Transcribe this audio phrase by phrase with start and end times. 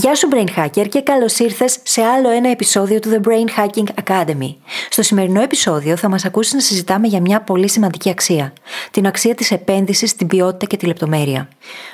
[0.00, 4.04] Γεια σου Brain Hacker και καλώς ήρθες σε άλλο ένα επεισόδιο του The Brain Hacking
[4.04, 4.54] Academy.
[4.90, 8.52] Στο σημερινό επεισόδιο θα μας ακούσεις να συζητάμε για μια πολύ σημαντική αξία.
[8.90, 11.48] Την αξία της επένδυσης στην ποιότητα και τη λεπτομέρεια.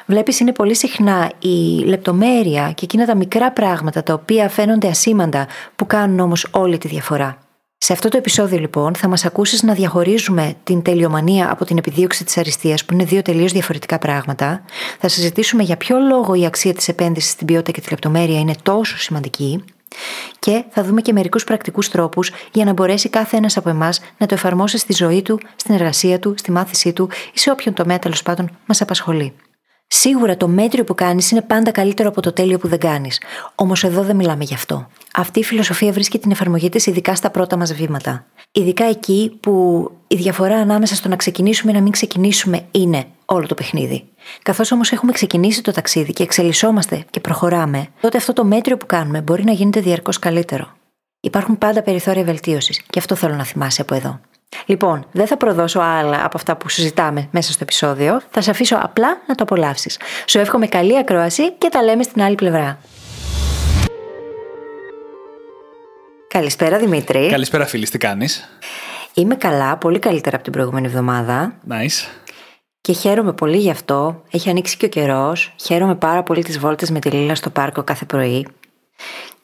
[0.06, 5.46] Βλέπεις είναι πολύ συχνά η λεπτομέρεια και εκείνα τα μικρά πράγματα τα οποία φαίνονται ασήμαντα
[5.76, 7.43] που κάνουν όμως όλη τη διαφορά.
[7.84, 12.24] Σε αυτό το επεισόδιο, λοιπόν, θα μας ακούσεις να διαχωρίζουμε την τελειομανία από την επιδίωξη
[12.24, 14.64] της αριστείας, που είναι δύο τελείως διαφορετικά πράγματα.
[14.98, 18.54] Θα συζητήσουμε για ποιο λόγο η αξία της επένδυσης στην ποιότητα και τη λεπτομέρεια είναι
[18.62, 19.64] τόσο σημαντική.
[20.38, 24.26] Και θα δούμε και μερικούς πρακτικούς τρόπους για να μπορέσει κάθε ένας από εμάς να
[24.26, 27.98] το εφαρμόσει στη ζωή του, στην εργασία του, στη μάθησή του ή σε όποιον τομέα
[27.98, 29.32] τέλο πάντων μας απασχολεί.
[29.96, 33.20] Σίγουρα το μέτριο που κάνεις είναι πάντα καλύτερο από το τέλειο που δεν κάνεις.
[33.54, 34.86] Όμως εδώ δεν μιλάμε γι' αυτό.
[35.14, 38.26] Αυτή η φιλοσοφία βρίσκει την εφαρμογή της ειδικά στα πρώτα μας βήματα.
[38.52, 43.46] Ειδικά εκεί που η διαφορά ανάμεσα στο να ξεκινήσουμε ή να μην ξεκινήσουμε είναι όλο
[43.46, 44.04] το παιχνίδι.
[44.42, 48.86] Καθώς όμως έχουμε ξεκινήσει το ταξίδι και εξελισσόμαστε και προχωράμε, τότε αυτό το μέτριο που
[48.86, 50.72] κάνουμε μπορεί να γίνεται διαρκώς καλύτερο.
[51.20, 54.20] Υπάρχουν πάντα περιθώρια βελτίωσης και αυτό θέλω να θυμάσαι από εδώ.
[54.66, 58.20] Λοιπόν, δεν θα προδώσω άλλα από αυτά που συζητάμε μέσα στο επεισόδιο.
[58.30, 59.98] Θα σε αφήσω απλά να το απολαύσεις.
[60.26, 62.78] Σου εύχομαι καλή ακρόαση και τα λέμε στην άλλη πλευρά.
[66.28, 67.28] Καλησπέρα Δημήτρη.
[67.28, 68.48] Καλησπέρα φίλη, τι κάνεις;
[69.14, 71.54] Είμαι καλά, πολύ καλύτερα από την προηγούμενη εβδομάδα.
[71.68, 72.08] Nice.
[72.80, 74.22] Και χαίρομαι πολύ γι' αυτό.
[74.30, 75.54] Έχει ανοίξει και ο καιρός.
[75.64, 78.46] Χαίρομαι πάρα πολύ τις βόλτες με τη Λίλα στο πάρκο κάθε πρωί.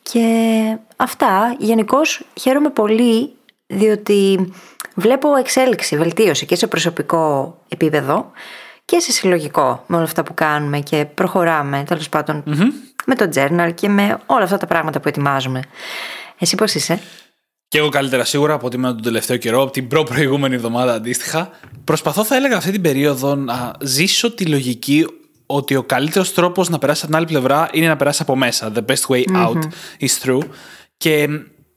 [0.02, 1.56] Και αυτά.
[1.58, 3.32] Γενικώς χαίρομαι πολύ
[3.66, 4.52] διότι
[5.00, 8.30] βλέπω εξέλιξη, βελτίωση και σε προσωπικό επίπεδο
[8.84, 12.08] και σε συλλογικό με όλα αυτά που κάνουμε και προχωράμε τέλος
[13.06, 15.62] με το journal και με όλα αυτά τα πράγματα που ετοιμάζουμε.
[16.38, 17.00] Εσύ πώς είσαι;
[17.68, 21.50] Και εγώ καλύτερα σίγουρα από ότι ήμουν τον τελευταίο καιρό, από την προ-προηγούμενη εβδομάδα αντίστοιχα.
[21.84, 25.06] Προσπαθώ, θα έλεγα, αυτή την περίοδο να ζήσω τη λογική
[25.46, 28.72] ότι ο καλύτερος τρόπος να περάσει από την άλλη πλευρά είναι να περάσει από μέσα.
[28.74, 29.58] The best way out
[30.00, 30.42] is through.
[30.96, 31.28] Και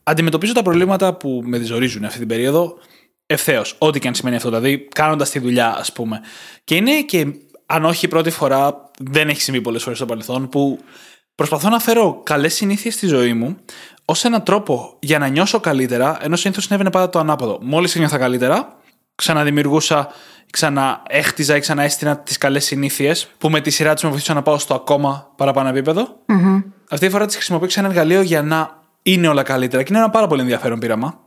[0.04, 2.78] αντιμετωπίζω τα προβλήματα που με διζορίζουν αυτή την περίοδο
[3.34, 3.76] ευθέως.
[3.78, 4.50] Ό,τι και αν σημαίνει αυτό.
[4.50, 6.22] Δηλαδή, κάνοντας τη δουλειά, ας πούμε.
[6.64, 7.28] Και είναι και,
[7.66, 10.80] αν όχι η πρώτη φορά, δεν έχει συμβεί πολλές φορές στο παρελθόν, που
[11.36, 13.58] προσπαθώ να φέρω καλές συνήθειες στη ζωή μου
[14.06, 17.58] ως έναν τρόπο για να νιώσω καλύτερα, ενώ συνήθως συνέβαινε πάντα το ανάποδο.
[17.62, 18.78] Μόλις νιώθα καλύτερα,
[19.16, 20.12] ξαναδημιουργούσα,
[20.52, 24.58] ξαναέχτιζα ή ξαναέστηνα τις καλές συνήθειες που με τη σειρά τους με βοηθούσαν να πάω
[24.58, 26.04] στο ακόμα παραπάνω επίπεδο.
[26.04, 26.64] Mm-hmm.
[26.90, 30.10] Αυτή τη φορά τις χρησιμοποίησα ένα εργαλείο για να είναι όλα καλύτερα και είναι ένα
[30.10, 31.20] πάρα πολύ ενδιαφέρον πείραμα.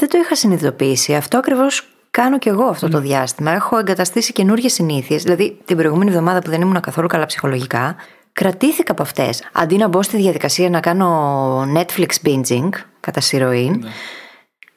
[0.00, 1.14] Δεν το είχα συνειδητοποιήσει.
[1.14, 3.50] Αυτό ακριβώς κάνω κι εγώ αυτό το διάστημα.
[3.50, 5.22] Έχω εγκαταστήσει καινούργιες συνήθειες.
[5.22, 7.96] Δηλαδή, την προηγούμενη εβδομάδα που δεν ήμουν καθόλου καλά ψυχολογικά,
[8.32, 9.48] κρατήθηκα από αυτές.
[9.52, 12.68] Αντί να μπω στη διαδικασία να κάνω Netflix binging
[13.00, 13.88] κατά συρροή, ναι.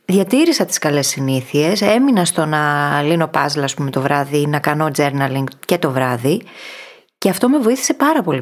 [0.06, 1.81] διατήρησα τις καλές συνήθειες.
[1.81, 2.62] Έμεινα στο να
[3.02, 6.41] λύνω πάζλα, ας πούμε, το βράδυ, να κάνω journaling και το βράδυ.
[7.18, 8.41] Και αυτό με βοήθησε πάρα πολύ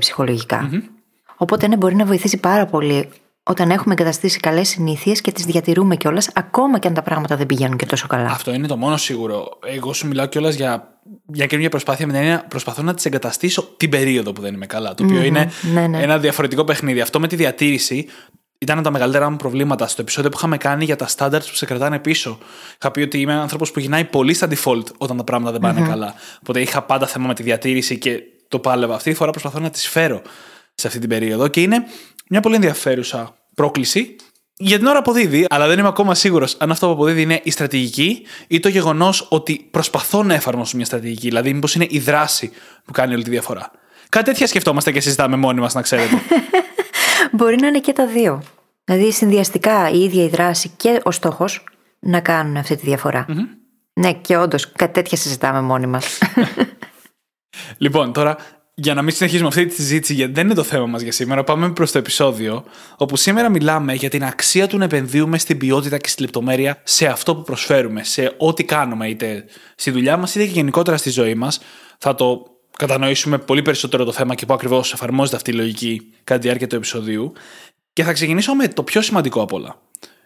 [1.35, 3.09] Οπότε ναι, μπορεί να βοηθήσει πάρα πολύ
[3.47, 7.45] όταν έχουμε εγκαταστήσει καλές συνήθειες και τις διατηρούμε κιόλας, ακόμα και αν τα πράγματα δεν
[7.45, 8.29] πηγαίνουν και τόσο καλά.
[8.29, 9.49] Αυτό είναι το μόνο σίγουρο.
[9.65, 13.73] Εγώ σου μιλάω κιόλας για μια καινούργια προσπάθεια με την έννοια προσπαθώ να τις εγκαταστήσω
[13.77, 14.93] την περίοδο που δεν είμαι καλά.
[14.93, 16.01] Το οποιο είναι ναι, ναι.
[16.01, 17.01] ένα διαφορετικό παιχνίδι.
[17.01, 18.07] Αυτό με τη διατήρηση
[18.57, 19.87] ήταν τα μεγαλύτερα μου προβλήματα.
[19.87, 22.37] Στο επεισόδιο που είχαμε κάνει για τα standards που σε κρατάνε πίσω,
[22.79, 25.61] είχα πει ότι είμαι ένα άνθρωπος που γυρνάει πολύ στα default όταν τα πράγματα δεν
[25.61, 26.13] πάνε καλά.
[26.39, 28.95] Οπότε είχα πάντα θέμα με τη διατήρηση και το πάλευα.
[28.95, 30.21] Αυτή τη φορά προσπαθώ να τις φέρω
[30.73, 31.85] σε αυτή την περίοδο και είναι
[32.29, 34.15] μια πολύ ενδιαφέρουσα πρόκληση.
[34.59, 37.51] Για την ώρα αποδίδει, αλλά δεν είμαι ακόμα σίγουρος αν αυτό που αποδίδει είναι η
[37.51, 41.27] στρατηγική ή το γεγονός ότι προσπαθώ να εφαρμόσω μια στρατηγική.
[41.27, 42.51] Δηλαδή, μήπως είναι η δράση
[42.85, 43.71] που κάνει όλη τη διαφορά.
[44.09, 46.15] Κάτι τέτοια σκεφτόμαστε και συζητάμε μόνοι μας, να ξέρετε.
[47.31, 48.43] Μπορεί να είναι και τα δύο.
[48.83, 51.63] Δηλαδή, συνδυαστικά η ίδια η δράση και ο στόχος
[51.99, 53.25] να κάνουν αυτή τη διαφορα
[53.93, 56.17] Ναι, και όντως κάτι τέτοια συζητάμε μόνοι μας.
[57.83, 58.37] λοιπόν, τώρα
[58.79, 61.43] για να μην συνεχίσουμε αυτή τη συζήτηση, γιατί δεν είναι το θέμα μας για σήμερα,
[61.43, 62.63] πάμε προς το επεισόδιο,
[62.97, 67.07] όπου σήμερα μιλάμε για την αξία του να επενδύουμε στην ποιότητα και στη λεπτομέρεια σε
[67.07, 69.45] αυτό που προσφέρουμε, σε ό,τι κάνουμε, είτε
[69.75, 71.59] στη δουλειά μας, είτε και γενικότερα στη ζωή μας.
[71.97, 72.45] Θα το
[72.77, 76.67] κατανοήσουμε πολύ περισσότερο το θέμα και πώ ακριβώς εφαρμόζεται αυτή η λογική κατά τη διάρκεια
[76.67, 77.33] του επεισοδίου.
[77.93, 79.81] Και θα ξεκινήσω με το πιο σημαντικό απ' όλα.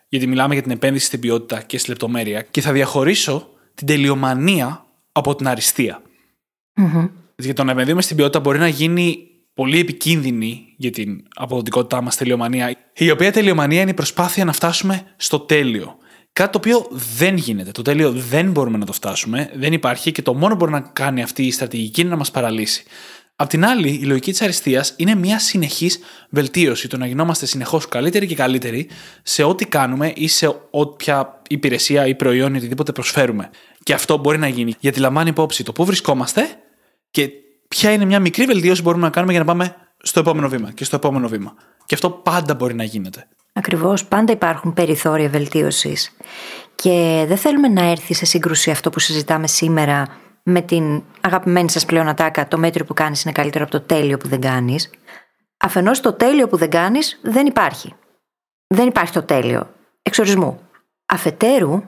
[0.08, 4.86] Γιατί μιλάμε για την επένδυση στην ποιότητα και στη λεπτομέρεια, και θα διαχωρίσω την τελειομανία
[5.12, 6.02] από την αριστεια
[7.46, 9.18] για το να επενδύουμε στην ποιότητα μπορεί να γίνει
[9.54, 15.04] πολύ επικίνδυνη για την αποδοτικότητά μας τελειομανία, η οποία τελειομανία είναι η προσπάθεια να φτάσουμε
[15.16, 15.96] στο τέλειο.
[16.34, 17.72] Κάτι το οποίο δεν γίνεται.
[17.72, 20.82] Το τέλειο δεν μπορούμε να το φτάσουμε, δεν υπάρχει και το μόνο που μπορεί να
[20.82, 22.84] κάνει αυτή η στρατηγική είναι να μας παραλύσει.
[23.36, 26.00] Απ' την άλλη, η λογική της αριστείας είναι μια συνεχής
[26.30, 28.90] βελτίωση, το να γινόμαστε συνεχώς καλύτεροι και καλύτεροι
[29.24, 33.50] σε ό,τι κάνουμε ή σε όποια υπηρεσία ή προϊόν ή οτιδήποτε προσφέρουμε.
[33.84, 36.48] Και αυτό μπορεί να γίνει γιατί λαμβάνει υπόψη το πού βρισκόμαστε
[37.12, 37.30] και
[37.68, 40.72] ποια είναι μια μικρή βελτίωση που μπορούμε να κάνουμε για να πάμε στο επόμενο βήμα
[40.72, 41.54] και στο επόμενο βήμα.
[41.86, 43.28] Και αυτό πάντα μπορεί να γίνεται.
[43.54, 46.16] Ακριβώς, πάντα υπάρχουν περιθώρια βελτίωσης.
[46.76, 50.08] Και δεν θέλουμε να έρθει σε σύγκρουση αυτό που συζητάμε σήμερα
[50.44, 54.18] με την αγαπημένη σας πλέον ατάκα: Το μέτριο που κάνεις είναι καλύτερο από το τέλειο
[54.18, 54.90] που δεν κάνεις.
[55.58, 57.94] Αφενός, το τέλειο που δεν κάνεις δεν υπάρχει.
[58.68, 59.70] Δεν υπάρχει το τέλειο.
[60.02, 60.60] Εξορισμού.
[61.06, 61.84] Αφετέρου,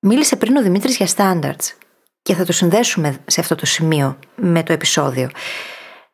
[0.00, 1.81] μίλησε πριν ο Δημήτρης για standards.
[2.22, 5.28] Και θα το συνδέσουμε σε αυτό το σημείο με το επεισόδιο.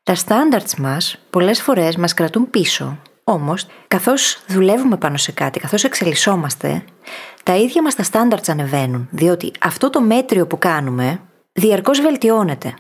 [0.03, 2.99] Τα standards μας πολλές φορές μας κρατούν πίσω.
[3.25, 6.85] Όμως, καθώς δουλεύουμε πάνω σε κάτι, καθώς εξελισσόμαστε,
[7.43, 9.09] τα ίδια μας τα standards ανεβαίνουν.
[9.11, 11.21] Διότι αυτό το μέτριο που κάνουμε
[11.53, 12.75] διαρκώς βελτιώνεται.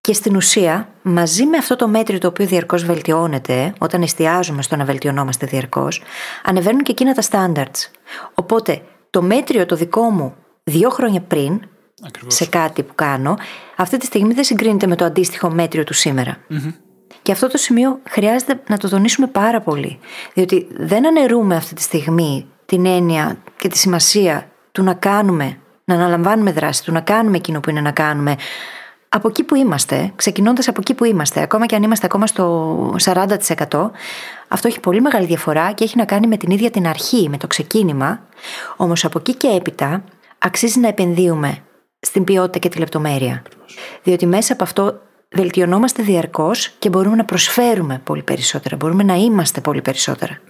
[0.00, 4.76] Και στην ουσία, μαζί με αυτό το μέτριο το οποίο διαρκώς βελτιώνεται, όταν εστιάζουμε στο
[4.76, 6.02] να βελτιωνόμαστε διαρκώς,
[6.44, 7.90] ανεβαίνουν και εκείνα τα standards.
[8.34, 10.34] Οπότε, το μέτριο το δικό μου
[10.64, 11.60] δύο χρόνια πριν
[12.26, 13.36] σε κάτι που κάνω,
[13.76, 16.36] αυτή τη στιγμή δεν συγκρίνεται με το αντίστοιχο μέτριο του σημερα
[17.22, 19.98] Και αυτό το σημείο χρειάζεται να το τονίσουμε πάρα πολύ.
[20.34, 25.94] Διότι δεν αναιρούμε αυτή τη στιγμή την έννοια και τη σημασία του να κάνουμε, να
[25.94, 28.36] αναλαμβάνουμε δράση, του να κάνουμε εκείνο που είναι να κάνουμε
[29.14, 32.96] από εκεί που είμαστε, ξεκινώντας από εκεί που είμαστε, ακόμα και αν είμαστε ακόμα στο
[33.02, 33.26] 40%,
[34.48, 37.36] αυτό έχει πολύ μεγάλη διαφορά και έχει να κάνει με την ίδια την αρχή, με
[37.36, 38.20] το ξεκίνημα.
[38.76, 40.04] Όμως από εκεί και έπειτα
[40.38, 41.62] αξίζει να επενδύουμε
[42.06, 43.42] στην ποιότητα και τη λεπτομέρεια.
[44.02, 45.00] Διότι μέσα από αυτό
[45.30, 48.76] βελτιωνόμαστε διαρκώς και μπορούμε να προσφέρουμε πολύ περισσότερα.
[48.76, 50.40] Μπορούμε να είμαστε πολύ περισσότερα.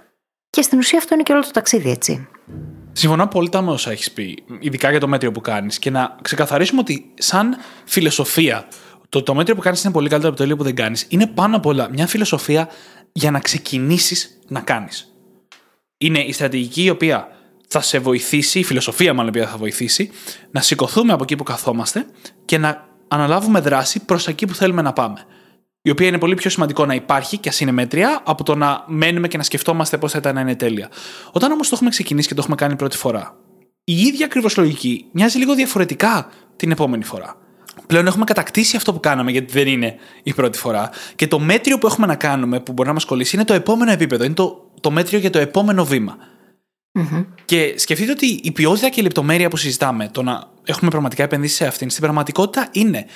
[0.51, 2.29] Και στην ουσία αυτό είναι και όλο το ταξίδι, έτσι.
[2.93, 5.79] Συμφωνώ απόλυτα με όσα έχεις πει, ειδικά για το μέτριο που κάνεις.
[5.79, 8.69] Και να ξεκαθαρίσουμε ότι, σαν φιλοσοφία,
[9.09, 11.07] το, το μέτριο που κάνεις είναι πολύ καλύτερο από το τέλειο που δεν κάνεις.
[11.09, 12.69] Είναι πάνω απ' όλα μια φιλοσοφία
[13.13, 15.15] για να ξεκινήσεις να κάνεις.
[15.99, 17.29] Είναι η στρατηγική η οποία
[17.73, 20.11] θα σε βοηθήσει, η φιλοσοφία μάλλον οποία θα βοηθήσει,
[20.51, 22.07] να σηκωθούμε από εκεί που καθόμαστε
[22.45, 25.27] και να αναλάβουμε δράση προς εκεί που θέλουμε να πάμε.
[25.83, 29.37] Η οποία είναι πολύ πιο σημαντικό να υπάρχει και ασυνεμέτρια από το να μένουμε και
[29.37, 30.89] να σκεφτόμαστε πώς θα ήταν να είναι τέλεια.
[31.33, 33.37] Όταν όμως το έχουμε ξεκινήσει και το έχουμε κάνει πρώτη φορά,
[33.85, 37.37] η ίδια ακριβώς λογική μοιάζει λίγο διαφορετικά την επόμενη φορά.
[37.87, 40.91] Πλέον έχουμε κατακτήσει αυτό που κάναμε, γιατί δεν είναι η πρώτη φορά.
[41.15, 43.91] Και το μέτριο που έχουμε να κάνουμε, που μπορεί να μας κολλήσει, είναι το επόμενο
[43.91, 44.25] επίπεδο.
[44.25, 46.17] Είναι το, το μέτριο για το επόμενο βήμα.
[46.95, 47.27] Mm-hmm.
[47.45, 51.55] Και σκεφτείτε ότι η ποιότητα και η λεπτομέρεια που συζητάμε, το να έχουμε πραγματικά επενδύσει
[51.55, 53.07] σε αυτήν, στην πραγματικότητα είναι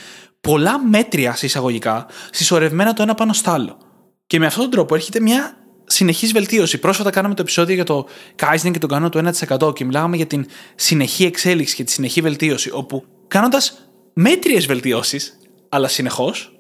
[0.41, 3.79] πολλά μέτρια σε εισαγωγικά, συσσωρευμένα το ένα πάνω στο άλλο.
[4.27, 6.79] Και με αυτόν τον τρόπο έρχεται μια συνεχής βελτίωση.
[6.79, 8.07] Πρόσφατα κάναμε το επεισόδιο για το
[8.37, 12.21] Kaizen και τον κανόνα του 1% και μιλάγαμε για την συνεχή εξέλιξη και τη συνεχή
[12.21, 15.39] βελτίωση, όπου κάνοντας μέτριες βελτιώσεις,
[15.69, 16.59] αλλά συνεχώς,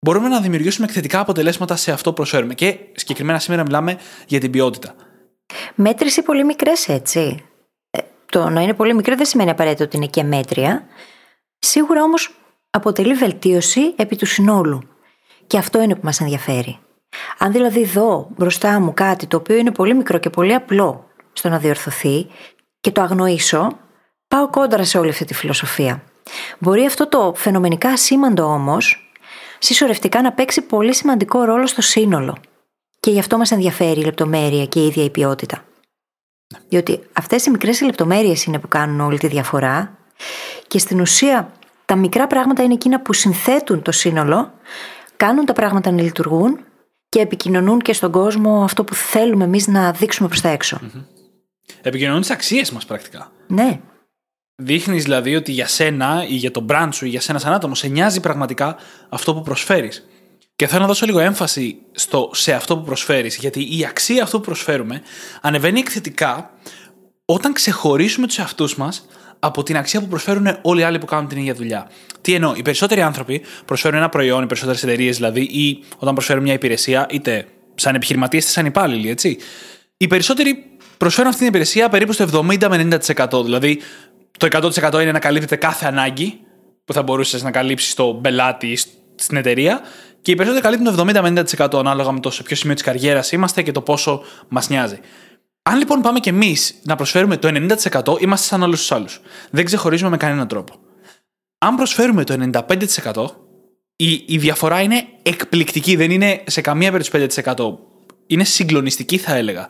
[0.00, 2.54] μπορούμε να δημιουργήσουμε εκθετικά αποτελέσματα σε αυτό που προσφέρουμε.
[2.54, 4.94] Και συγκεκριμένα σήμερα μιλάμε για την ποιότητα.
[5.74, 7.44] Μέτρηση πολύ μικρές, έτσι.
[7.90, 10.86] Ε, το να είναι πολύ μικρό δεν σημαίνει απαραίτητα ότι είναι και μέτρια.
[11.58, 12.34] Σίγουρα όμως
[12.70, 14.80] αποτελεί βελτίωση επί του συνόλου.
[15.46, 16.78] Και αυτό είναι που μας ενδιαφέρει.
[17.38, 21.48] Αν δηλαδή δω μπροστά μου κάτι το οποίο είναι πολύ μικρό και πολύ απλό στο
[21.48, 22.26] να διορθωθεί
[22.80, 23.78] και το αγνοήσω,
[24.28, 26.02] πάω κόντρα σε όλη αυτή τη φιλοσοφία.
[26.58, 29.12] Μπορεί αυτό το φαινομενικά σήμαντο όμως
[29.58, 32.36] συσσωρευτικά να παίξει πολύ σημαντικό ρόλο στο σύνολο.
[33.00, 35.64] Και γι' αυτό μας ενδιαφέρει η λεπτομέρεια και η ίδια η ποιότητα.
[36.68, 39.98] Διότι αυτές οι μικρές λεπτομέρειες είναι που κάνουν όλη τη διαφορά
[40.66, 41.52] και στην ουσία
[41.84, 44.52] τα μικρά πράγματα είναι εκείνα που συνθέτουν το σύνολο,
[45.16, 46.64] κάνουν τα πράγματα να λειτουργούν
[47.08, 50.80] και επικοινωνούν και στον κόσμο αυτό που θέλουμε εμείς να δείξουμε προς τα έξω.
[50.82, 51.04] Mm-hmm.
[51.82, 53.32] Επικοινωνούν τις αξίες μας πρακτικά.
[53.46, 53.80] Ναι.
[54.56, 57.74] Δείχνεις δηλαδή ότι για σένα ή για τον brand σου ή για σένα σαν άτομο
[57.74, 58.76] σε νοιάζει πραγματικά
[59.08, 60.06] αυτό που προσφέρεις.
[60.60, 64.38] Και θέλω να δώσω λίγο έμφαση στο, σε αυτό που προσφέρεις, γιατί η αξία αυτού
[64.38, 65.02] που προσφέρουμε
[65.40, 66.50] ανεβαίνει εκθετικά
[67.24, 69.06] όταν ξεχωρίσουμε τους εαυτούς μας
[69.38, 71.90] από την αξία που προσφέρουν όλοι οι άλλοι που κάνουν την ίδια δουλειά.
[72.20, 76.42] Τι εννοώ, οι περισσότεροι άνθρωποι προσφέρουν ένα προϊόν, οι περισσότερες εταιρείες δηλαδή, ή όταν προσφέρουν
[76.42, 79.38] μια υπηρεσία, είτε σαν επιχειρηματίες είτε σαν υπάλληλοι, έτσι.
[79.96, 80.64] Οι περισσότεροι
[80.96, 83.44] προσφέρουν αυτή την υπηρεσία περίπου στο 70 με 90%.
[83.44, 83.80] Δηλαδή,
[84.38, 86.40] το 100% είναι να καλύπτεται κάθε ανάγκη
[86.84, 88.76] που θα μπορούσες να καλύψεις στο πελάτη ή
[89.20, 89.80] στην εταιρεία
[90.22, 91.20] και οι περισσότεροι καλύπτουν το
[91.76, 94.98] 70-50% ανάλογα με το σε ποιο σημείο της καριέρας είμαστε και το πόσο μας νοιάζει.
[95.62, 97.48] Αν λοιπόν πάμε κι εμείς να προσφέρουμε το
[98.12, 99.20] 90%, είμαστε σαν όλου τους άλλους.
[99.50, 100.74] Δεν ξεχωρίζουμε με κανέναν τρόπο.
[101.58, 103.26] Αν προσφέρουμε το 95%,
[103.96, 105.96] η, η διαφορά είναι εκπληκτική.
[105.96, 107.76] Δεν είναι σε καμία περίπτωση 5%.
[108.26, 109.68] Είναι συγκλονιστική, θα έλεγα.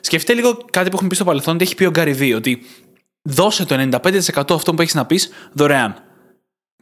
[0.00, 2.62] Σκεφτείτε λίγο κάτι που έχουμε πει στο παρελθόν ότι έχει πει ο Γκαριβί, ότι
[3.22, 5.94] δώσε το 95% αυτό που έχεις να πεις δωρεάν.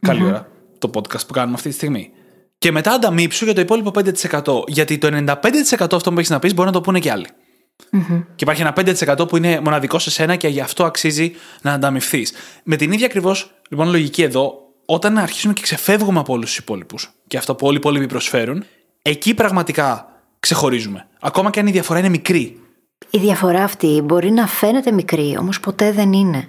[0.01, 0.47] Καλή ώρα
[0.77, 2.11] το podcast που κάνουμε αυτή τη στιγμή.
[2.59, 4.63] Και μετά ανταμείψου για το υπόλοιπο 5%.
[4.67, 7.27] Γιατί το 95% αυτό που έχεις να πεις μπορεί να το πούνε και άλλοι.
[8.35, 12.33] Και υπάρχει ένα 5% που είναι μοναδικό σε σένα και γι' αυτό αξίζει να ανταμυφθείς.
[12.63, 14.53] Με την ίδια ακριβώς λοιπόν λογική εδώ,
[14.85, 18.65] όταν αρχίσουμε και ξεφεύγουμε από όλους τους υπόλοιπους και αυτό που όλοι οι υπόλοιποι προσφέρουν,
[19.01, 20.07] εκεί πραγματικά
[20.39, 21.07] ξεχωρίζουμε.
[21.19, 22.59] Ακόμα και αν η διαφορά είναι μικρή.
[23.09, 26.47] Η διαφορά αυτή μπορεί να φαίνεται μικρή, όμως ποτέ δεν είναι.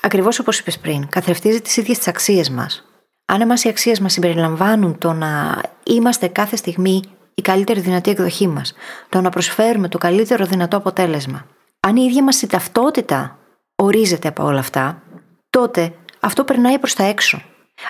[0.00, 2.89] Ακριβώς όπως είπες πριν, καθρεφτίζει τις ίδιες τις αξίες μας.
[3.32, 7.02] Αν εμάς οι αξίες μας συμπεριλαμβάνουν το να είμαστε κάθε στιγμή
[7.34, 8.74] η καλύτερη δυνατή εκδοχή μας,
[9.08, 11.46] το να προσφέρουμε το καλύτερο δυνατό αποτέλεσμα.
[11.80, 13.38] Αν η ίδια μας η ταυτότητα
[13.76, 15.02] ορίζεται από όλα αυτά,
[15.50, 17.42] τότε αυτό περνάει προς τα έξω.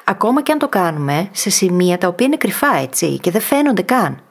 [0.04, 3.82] Ακόμα και αν το κάνουμε σε σημεία τα οποία είναι κρυφά έτσι και δεν φαίνονται
[3.82, 4.23] καν.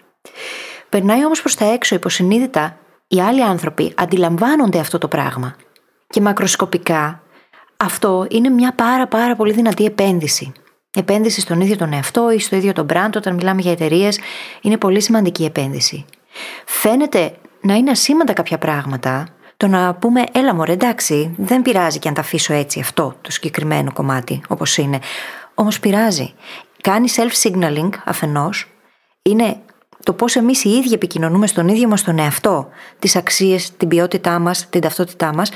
[0.90, 5.56] Περνάει όμως προς τα έξω υποσυνείδητα, οι άλλοι άνθρωποι αντιλαμβάνονται αυτό το πράγμα.
[6.08, 7.24] Και μακροσκοπικά
[7.78, 10.54] αυτό είναι μια πάρα πάρα πολύ δυνατή επένδυση.
[10.98, 14.20] Επένδυση στον ίδιο τον εαυτό ή στο ίδιο τον brand, όταν μιλάμε για εταιρείες,
[14.62, 16.06] είναι πολύ σημαντική επένδυση.
[16.66, 19.28] Φαίνεται να είναι ασήμαντα κάποια πράγματα,
[19.58, 23.32] το να πούμε, έλα μωρέ, εντάξει, δεν πειράζει και αν τα αφήσω έτσι αυτό, το
[23.32, 25.00] συγκεκριμένο κομμάτι, όπως είναι.
[25.54, 26.34] Όμως πειράζει.
[26.82, 28.68] Κάνει self-signaling αφενός,
[29.22, 29.58] είναι
[30.04, 32.70] το πώς εμείς οι ίδιοι επικοινωνούμε στον ίδιο μας τον εαυτό,
[33.00, 35.52] τις αξίες, την ποιότητά μας, την ταυτότητά μας,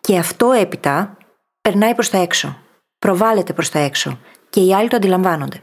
[0.00, 1.16] και αυτό έπειτα
[1.60, 2.58] περνάει προς τα έξω.
[2.98, 4.18] Προβάλλεται προς τα έξο
[4.54, 5.62] και οι άλλοι το αντιλαμβάνονται.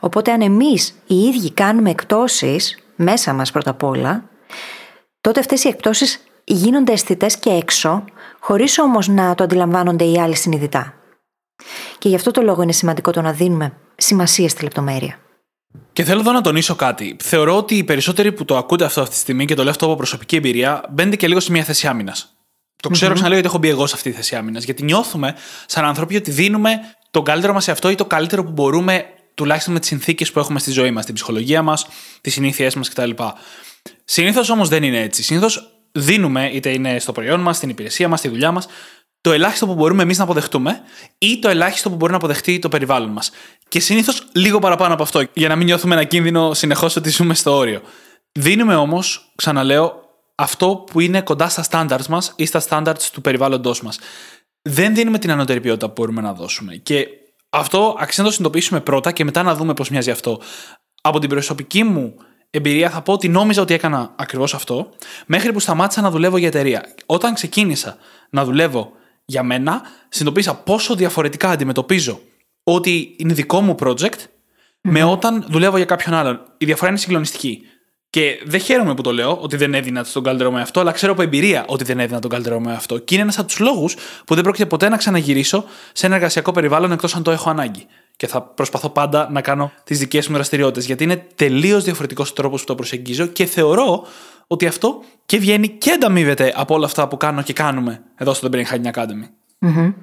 [0.00, 4.24] Οπότε, αν εμείς οι ίδιοι κάνουμε εκπτώσεις μέσα μας πρώτα απ' όλα,
[5.20, 8.04] τότε αυτές οι εκπτώσεις γίνονται αισθητές και έξω,
[8.40, 10.94] χωρίς όμως να το αντιλαμβάνονται οι άλλοι συνειδητά.
[11.98, 15.18] Και γι' αυτό το λόγο είναι σημαντικό το να δίνουμε σημασία στη λεπτομέρεια.
[15.92, 17.16] Και θέλω εδώ να τονίσω κάτι.
[17.22, 19.86] Θεωρώ ότι οι περισσότεροι που το ακούτε αυτό αυτή τη στιγμή και το λέω αυτό
[19.86, 22.34] από προσωπική εμπειρία, μπαίνετε και λίγο σε μια θέση άμυνας.
[22.76, 23.14] Το ξέρω mm-hmm.
[23.14, 24.64] ξαναλέω γιατί έχω μπει εγώ σε αυτή τη θέση άμυνας.
[24.64, 25.34] Γιατί νιώθουμε
[25.66, 26.80] σαν άνθρωποι ότι δίνουμε
[27.10, 30.38] το καλύτερο μας σε αυτό ή το καλύτερο που μπορούμε, τουλάχιστον με τις συνθήκες που
[30.38, 31.86] έχουμε στη ζωή μας, την ψυχολογία μας,
[32.20, 33.10] τις συνήθειές μας κτλ.
[34.04, 35.22] Συνήθως όμως δεν είναι έτσι.
[35.22, 38.66] Συνήθως δίνουμε, είτε είναι στο προϊόν μας, στην υπηρεσία μας, στη δουλειά μας,
[39.20, 40.80] το ελάχιστο που μπορούμε εμείς να αποδεχτούμε
[41.18, 43.30] ή το ελάχιστο που μπορεί να αποδεχτεί το περιβάλλον μας.
[43.68, 47.34] Και συνήθως λίγο παραπάνω από αυτό, για να μην νιώθουμε ένα κίνδυνο συνεχώς ότι ζούμε
[47.34, 47.80] στο όριο.
[48.32, 49.92] Δίνουμε όμως, ξαναλέω,
[50.34, 53.98] αυτό που είναι κοντά στα standards μας ή στα standards του περιβάλλοντός μας.
[54.62, 56.74] Δεν δίνουμε την ανώτερη ποιότητα που μπορούμε να δώσουμε.
[56.74, 57.06] Και
[57.50, 60.40] αυτό αξίζει να το συνειδητοποιήσουμε πρώτα και μετά να δούμε πώς μοιάζει αυτό.
[61.00, 62.14] Από την προσωπική μου
[62.50, 64.88] εμπειρία θα πω ότι νόμιζα ότι έκανα ακριβώς αυτό,
[65.26, 66.94] μέχρι που σταμάτησα να δουλεύω για εταιρεία.
[67.06, 67.96] Όταν ξεκίνησα
[68.30, 68.92] να δουλεύω
[69.24, 72.20] για μένα, συνειδητοποίησα πόσο διαφορετικά αντιμετωπίζω
[72.62, 74.18] ότι είναι δικό μου project
[74.80, 76.40] με όταν δουλεύω για κάποιον άλλον.
[76.58, 77.62] Η διαφορά είναι συγκλονιστική.
[78.10, 81.12] Και δεν χαίρομαι που το λέω ότι δεν έδινα τον καλύτερο με αυτό, αλλά ξέρω
[81.12, 82.98] από εμπειρία ότι δεν έδινα τον καλύτερο με αυτό.
[82.98, 86.52] Και είναι ένας από τους λόγους που δεν πρόκειται ποτέ να ξαναγυρίσω σε ένα εργασιακό
[86.52, 87.86] περιβάλλον εκτός αν το έχω ανάγκη.
[88.16, 92.60] Και θα προσπαθώ πάντα να κάνω τις δικές μου δραστηριότητες, γιατί είναι τελείως διαφορετικός τρόπος
[92.60, 94.06] που το προσεγγίζω και θεωρώ
[94.46, 98.48] ότι αυτό και βγαίνει και ανταμείβεται από όλα αυτά που κάνω και κάνουμε εδώ στο
[98.52, 99.28] The Brain Hacking Academy.
[99.66, 99.94] Mm-hmm.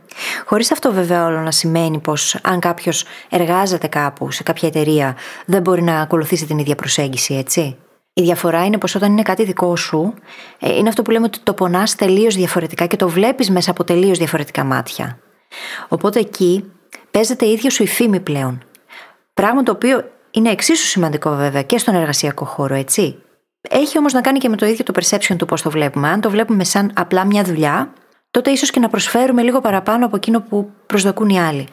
[0.46, 5.62] Χωρίς αυτό βέβαια όλο να σημαίνει πως αν κάποιος εργάζεται κάπου σε κάποια εταιρεία δεν
[5.62, 7.78] μπορεί να ακολουθήσει την ίδια προσέγγιση, έτσι;
[8.18, 10.14] Η διαφορά είναι πως όταν είναι κάτι δικό σου,
[10.60, 13.84] ε, είναι αυτό που λέμε ότι το πονάς τελείως διαφορετικά και το βλέπεις μέσα από
[13.84, 15.20] τελείως διαφορετικά μάτια.
[15.88, 16.72] Οπότε εκεί
[17.12, 18.64] παίζεται η ίδια σου η φήμη πλέον.
[19.34, 23.22] Πράγμα το οποίο είναι εξίσου σημαντικό βέβαια και στον εργασιακό χώρο, έτσι.
[23.70, 26.08] Έχει όμως να κάνει και με το ίδιο το perception του πώς το βλέπουμε.
[26.08, 27.94] Αν το βλέπουμε σαν απλά μια δουλειά,
[28.32, 31.68] τότε ίσως και να προσφέρουμε λίγο παραπάνω από εκείνο που προσδοκούν οι άλλοι.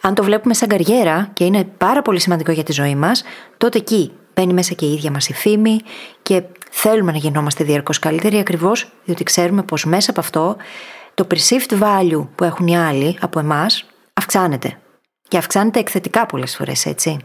[0.00, 3.22] Αν το βλέπουμε σαν καριέρα και είναι πάρα πολύ σημαντικό για τη ζωή μας,
[3.56, 5.80] τότε εκεί μπαίνει μέσα και η ίδια μας η φήμη
[6.22, 10.56] και θέλουμε να γινόμαστε διαρκώς καλύτεροι ακριβώς διότι ξέρουμε πως μέσα από αυτό
[11.14, 14.78] το perceived value που έχουν οι άλλοι από εμάς αυξάνεται.
[15.28, 17.16] Και αυξάνεται εκθετικά πολλές φορές, έτσι.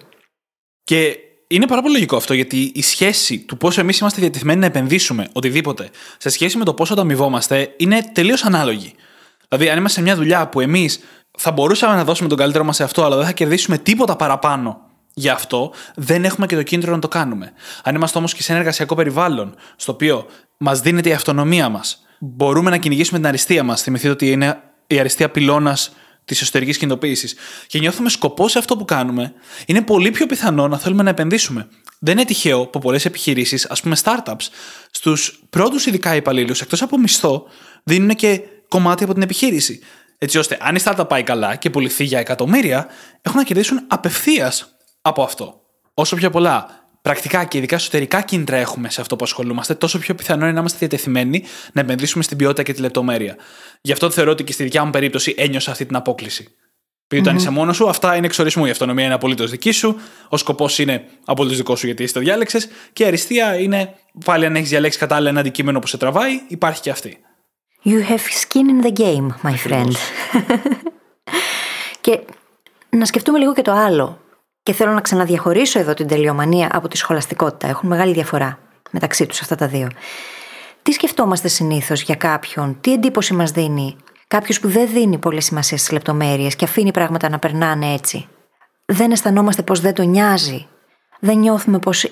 [0.84, 4.66] Και είναι πάρα πολύ λογικό αυτό, γιατί η σχέση του πόσο εμείς είμαστε διατεθειμένοι να
[4.66, 8.94] επενδύσουμε οτιδήποτε σε σχέση με το πόσο ανταμοιβόμαστε είναι τελείως ανάλογη.
[9.48, 11.00] Δηλαδή, αν είμαστε σε μια δουλειά που εμείς
[11.38, 14.87] θα μπορούσαμε να δώσουμε τον καλύτερο μας σε αυτό, αλλά δεν θα κερδίσουμε τίποτα παραπάνω
[15.20, 17.52] για αυτό, δεν έχουμε και το κίνητρο να το κάνουμε.
[17.84, 20.26] Αν είμαστε όμως και σε ένα εργασιακό περιβάλλον, στο οποίο
[20.58, 23.82] μας δίνεται η αυτονομία μας, μπορούμε να κυνηγήσουμε την αριστεία μας.
[23.82, 25.92] Θυμηθείτε ότι είναι η αριστεία πυλώνας
[26.26, 27.36] της εσωτερικής κινητοποίησης.
[27.68, 29.34] Και νιώθουμε σκοπός σε αυτό που κάνουμε,
[29.66, 31.68] είναι πολύ πιο πιθανό να θέλουμε να επενδύσουμε.
[32.00, 34.48] Δεν είναι τυχαίο που πολλές επιχειρήσεις, ας πούμε startups,
[34.92, 37.48] στους πρώτους ειδικά υπαλλήλους, εκτός από μισθό,
[37.84, 39.80] δίνουν και κομμάτι από την επιχείρηση.
[40.18, 42.88] Έτσι ώστε, αν η startup πάει καλά και πουληθεί για εκατομμύρια,
[43.22, 44.77] έχουν να κερδίσουν απευθείας
[45.08, 45.62] από αυτό.
[45.94, 50.16] Όσο πιο πολλά πρακτικά και ειδικά εσωτερικά κίνητρα έχουμε σε αυτό που ασχολούμαστε, τόσο πιο
[50.16, 53.36] πιθανό είναι να είμαστε διατεθειμένοι να επενδύσουμε στην ποιότητα και τη λεπτομέρεια.
[53.82, 56.48] Γι' αυτό θεωρώ ότι και στη δικιά μου περίπτωση ένιωσα αυτή την απόκληση.
[57.10, 58.66] Επειδή όταν είσαι μόνος σου, αυτά είναι εξορισμού.
[58.66, 60.00] Η αυτονομία είναι απολύτως δική σου.
[60.30, 62.68] Ο σκοπός είναι απολύτως δικός σου γιατί εσύ το διάλεξες.
[62.94, 63.94] Και η αριστεία είναι
[64.26, 67.18] πάλι αν έχεις διαλέξει κατάλληλα ένα αντικείμενο που σε τραβάει, υπάρχει και αυτή.
[67.86, 69.92] You have skin in the game, my friend.
[72.02, 72.20] και
[72.90, 74.22] να σκεφτούμε λίγο και το άλλο.
[74.68, 77.68] Και θέλω να ξαναδιαχωρίσω εδώ την τελειομανία από τη σχολαστικότητα.
[77.68, 78.60] Έχουν μεγάλη διαφορά
[78.92, 79.88] μεταξύ τους αυτά τα δύο.
[80.84, 83.96] Τι σκεφτόμαστε συνήθως για κάποιον, τι εντύπωση μας δίνει
[84.28, 88.28] κάποιος που δεν δίνει πολύ σημασία στις λεπτομέρειες και αφήνει πράγματα να περνάνε έτσι;
[88.86, 90.68] Δεν αισθανόμαστε πως δεν τον νοιάζει;
[91.20, 92.12] Δεν νιώθουμε πως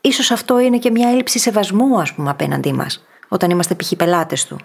[0.00, 3.92] ίσως αυτό είναι και μια έλλειψη σεβασμού, ας πούμε, απέναντί μας, όταν είμαστε π.χ.
[3.96, 4.58] πελάτες του;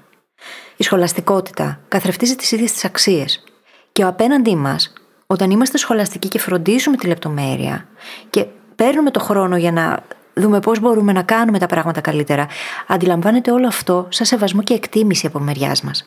[0.78, 3.44] Η σχολαστικότητα καθρεφτίζει τις ίδιες τις αξίες.
[3.92, 4.94] Και ο απέναντί μας,
[5.34, 7.88] όταν είμαστε σχολαστικοί και φροντίζουμε τη λεπτομέρεια
[8.30, 8.46] και
[8.76, 12.48] παίρνουμε το χρόνο για να δούμε πώς μπορούμε να κάνουμε τα πράγματα καλύτερα,
[12.88, 16.06] αντιλαμβάνεται όλο αυτό σαν σεβασμό και εκτίμηση από μεριάς μας.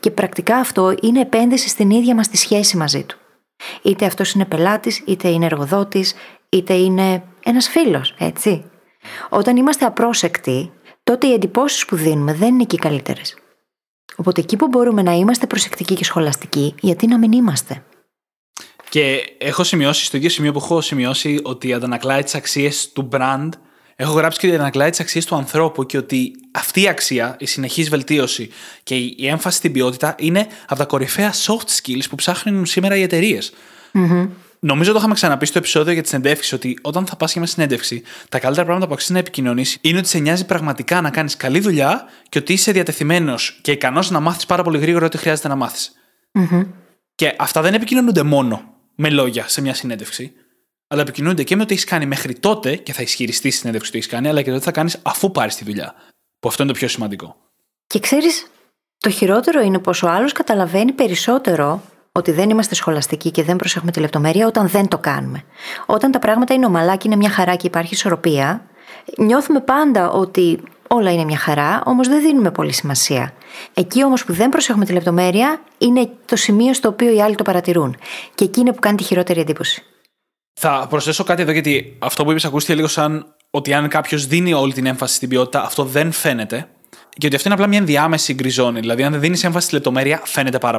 [0.00, 3.18] Και πρακτικά αυτό είναι επένδυση στην ίδια μας τη σχέση μαζί του.
[3.82, 6.14] Είτε αυτός είναι πελάτης, είτε είναι εργοδότης,
[6.48, 8.64] είτε είναι ένας φίλος, έτσι.
[9.28, 10.72] Όταν είμαστε απρόσεκτοι,
[11.04, 13.36] τότε οι εντυπώσεις που δίνουμε δεν είναι και οι καλύτερες.
[14.16, 17.82] Οπότε εκεί που μπορούμε να είμαστε προσεκτικοί και σχολαστικοί, γιατί να μην είμαστε.
[18.90, 23.48] Και έχω σημειώσει στο ίδιο σημείο που έχω σημειώσει ότι αντανακλάει τι αξίε του brand
[24.00, 27.46] Έχω γράψει και ότι ανακλάει τι αξίε του ανθρώπου και ότι αυτή η αξία, η
[27.46, 28.50] συνεχής βελτίωση
[28.82, 33.02] και η έμφαση στην ποιότητα είναι από τα κορυφαία soft skills που ψάχνουν σήμερα οι
[33.02, 33.52] εταιρείες.
[33.94, 34.28] Mm-hmm.
[34.60, 37.50] Νομίζω το είχαμε ξαναπεί στο επεισόδιο για τη συνεντεύξη ότι όταν θα πας για μια
[37.50, 41.36] συνέντευξη, τα καλύτερα πράγματα που αξίζει να επικοινωνήσεις είναι ότι σε νοιάζει πραγματικά να κάνεις
[41.36, 45.48] καλή δουλειά και ότι είσαι διατεθειμένος και ικανός να μάθεις πάρα πολύ γρήγορα ό,τι χρειάζεται
[45.48, 45.92] να μάθεις.
[46.32, 46.66] Mm-hmm.
[47.14, 50.32] Και αυτά δεν επικοινωνούνται μόνο με λόγια σε μια συνέντευξη
[50.92, 53.90] αλλά επικοινωνούνται και με το τι έχεις κάνει μέχρι τότε και θα ισχυριστεί στη συνέντευξη
[53.90, 55.94] που έχεις κάνει, αλλά και το τι θα κάνεις αφού πάρεις τη δουλειά.
[56.38, 57.36] Που αυτό είναι το πιο σημαντικό.
[57.86, 58.46] Και ξέρεις,
[58.98, 63.90] το χειρότερο είναι πως ο άλλος καταλαβαίνει περισσότερο ότι δεν είμαστε σχολαστικοί και δεν προσέχουμε
[63.90, 65.42] τη λεπτομέρεια όταν δεν το κάνουμε.
[65.86, 68.66] Όταν τα πράγματα είναι ομαλά και είναι μια χαρά και υπάρχει ισορροπία,
[69.16, 70.62] νιώθουμε πάντα ότι
[70.94, 73.32] όλα είναι μια χαρά, όμως δεν δίνουμε πολύ σημασία.
[73.74, 77.42] Εκεί όμως που δεν προσέχουμε τη λεπτομέρεια είναι το σημείο στο οποίο οι άλλοι το
[77.42, 77.96] παρατηρούν.
[78.34, 79.82] Και εκεί είναι που κάνει τη χειρότερη εντύπωση.
[80.60, 84.52] Θα προσθέσω κάτι εδώ, γιατί αυτό που είπες ακούστηκε λίγο σαν ότι αν κάποιος δίνει
[84.52, 86.68] όλη την έμφαση στην ποιότητα, αυτό δεν φαίνεται.
[87.08, 88.80] Και ότι αυτό είναι απλά μια ενδιάμεση γκριζόνη.
[88.80, 90.78] Δηλαδή, αν δεν δίνεις έμφαση στη λεπτομέρεια, φαίνεται πάρα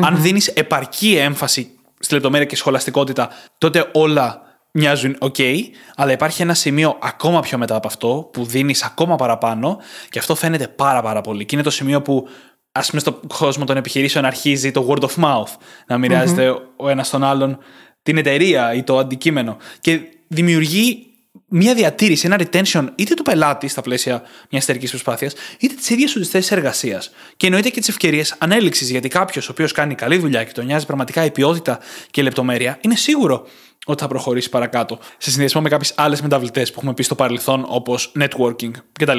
[0.00, 5.58] Αν δίνεις επαρκή έμφαση στη λεπτομέρεια και σχολαστικότητα, τότε όλα μοιάζουν OK,
[5.96, 10.34] αλλά υπάρχει ένα σημείο ακόμα πιο μετά από αυτό που δίνεις ακόμα παραπάνω και αυτό
[10.34, 11.44] φαίνεται πάρα πάρα πολύ.
[11.44, 12.28] Και είναι το σημείο που,
[12.72, 15.56] ας πούμε, στον κόσμο των επιχειρήσεων αρχίζει το word of mouth
[15.86, 16.60] να μοιράζεται mm-hmm.
[16.76, 17.58] ο ένας τον άλλον
[18.02, 21.11] την εταιρεία ή το αντικείμενο και δημιουργεί
[21.52, 26.10] μια διατήρηση, ένα retention είτε του πελάτη στα πλαίσια μιας εταιρικής προσπάθειας, είτε της ίδιας
[26.10, 27.10] σου τη θέσης εργασίας.
[27.36, 30.64] Και εννοείται και τις ευκαιρίες ανέλυξης, γιατί κάποιος ο οποίος κάνει καλή δουλειά και τον
[30.64, 31.78] νοιάζει πραγματικά η ποιότητα
[32.10, 33.46] και η λεπτομέρεια, είναι σίγουρο
[33.86, 37.64] ότι θα προχωρήσει παρακάτω σε συνδυασμό με κάποιες άλλες μεταβλητές που έχουμε πει στο παρελθόν,
[37.68, 39.18] όπως networking κτλ.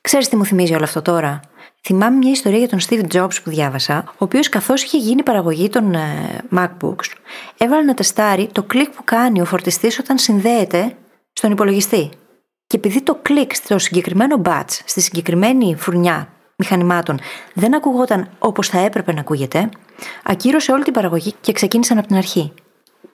[0.00, 1.40] Ξέρεις τι μου θυμίζει όλο αυτό τώρα;
[1.84, 5.68] Θυμάμαι μια ιστορία για τον Steve Jobs που διάβασα, ο οποίος καθώς είχε γίνει παραγωγή
[5.68, 7.04] των ε, MacBooks,
[7.58, 10.96] έβαλε να τεστάρει το κλικ που κάνει ο φορτιστής όταν συνδέεται
[11.32, 12.10] στον υπολογιστή.
[12.66, 17.20] Και επειδή το κλικ στο συγκεκριμένο batch, στη συγκεκριμένη φουρνιά μηχανημάτων,
[17.54, 19.68] δεν ακουγόταν όπως θα έπρεπε να ακούγεται,
[20.24, 22.52] ακύρωσε όλη την παραγωγή και ξεκίνησαν από την αρχή.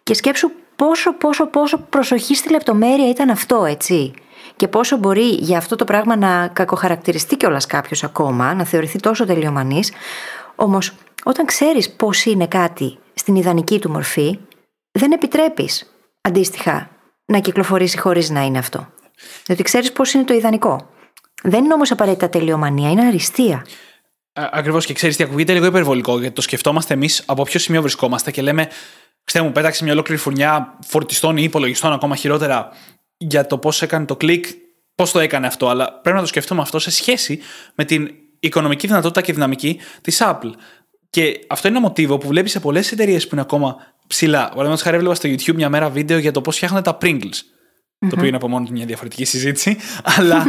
[0.03, 4.13] Και σκέψου πόσο, πόσο, πόσο προσοχή στη λεπτομέρεια ήταν αυτό, έτσι
[4.57, 9.27] και πόσο μπορεί για αυτό το πράγμα να κακοχαρακτηριστεί κιόλας κάποιος ακόμα, να θεωρηθεί τόσο
[9.27, 9.93] τελειομανής.
[10.55, 10.93] Όμως,
[11.25, 14.39] όταν ξέρεις πώς είναι κάτι στην ιδανική του μορφή,
[14.91, 16.91] δεν επιτρέπεις αντίστοιχα
[17.29, 18.89] να κυκλοφορήσει χωρίς να είναι αυτό.
[19.47, 20.91] Διότι ξέρεις πώς είναι το ιδανικό.
[21.43, 23.67] Δεν είναι όμως απαραίτητα τελειομανία, είναι αριστεία.
[24.33, 28.31] Ακριβώς και ξέρεις τι ακούγεται λίγο υπερβολικό, γιατί το σκεφτόμαστε εμείς από ποιο σημείο βρισκόμαστε
[28.31, 28.69] και λέμε,
[29.25, 32.69] ξέρετε μου, πέταξε μια ολόκληρη φουρνιά φορτιστών ή υπολογιστών, ακόμα χειρότερα,
[33.17, 34.47] για το πώς έκανε το κλικ,
[34.95, 37.41] πώς το έκανε αυτό, αλλά πρέπει να το σκεφτούμε αυτό σε σχέση
[37.75, 38.11] με την
[38.41, 40.51] οικονομική δυνατότητα και δυναμική της Apple.
[41.11, 43.77] Και αυτό είναι ένα μοτίβο που βλέπεις σε πολλές εταιρείες που είναι ακόμα
[44.09, 44.49] ψηλά.
[44.49, 47.41] Παραδείγματο χάρη, έβλεπα στο YouTube μια μέρα βίντεο για το πώς φτιάχνουν τα Pringles.
[47.99, 49.77] Το οποίο είναι από μόνος του μια διαφορετική συζήτηση.
[50.17, 50.45] αλλά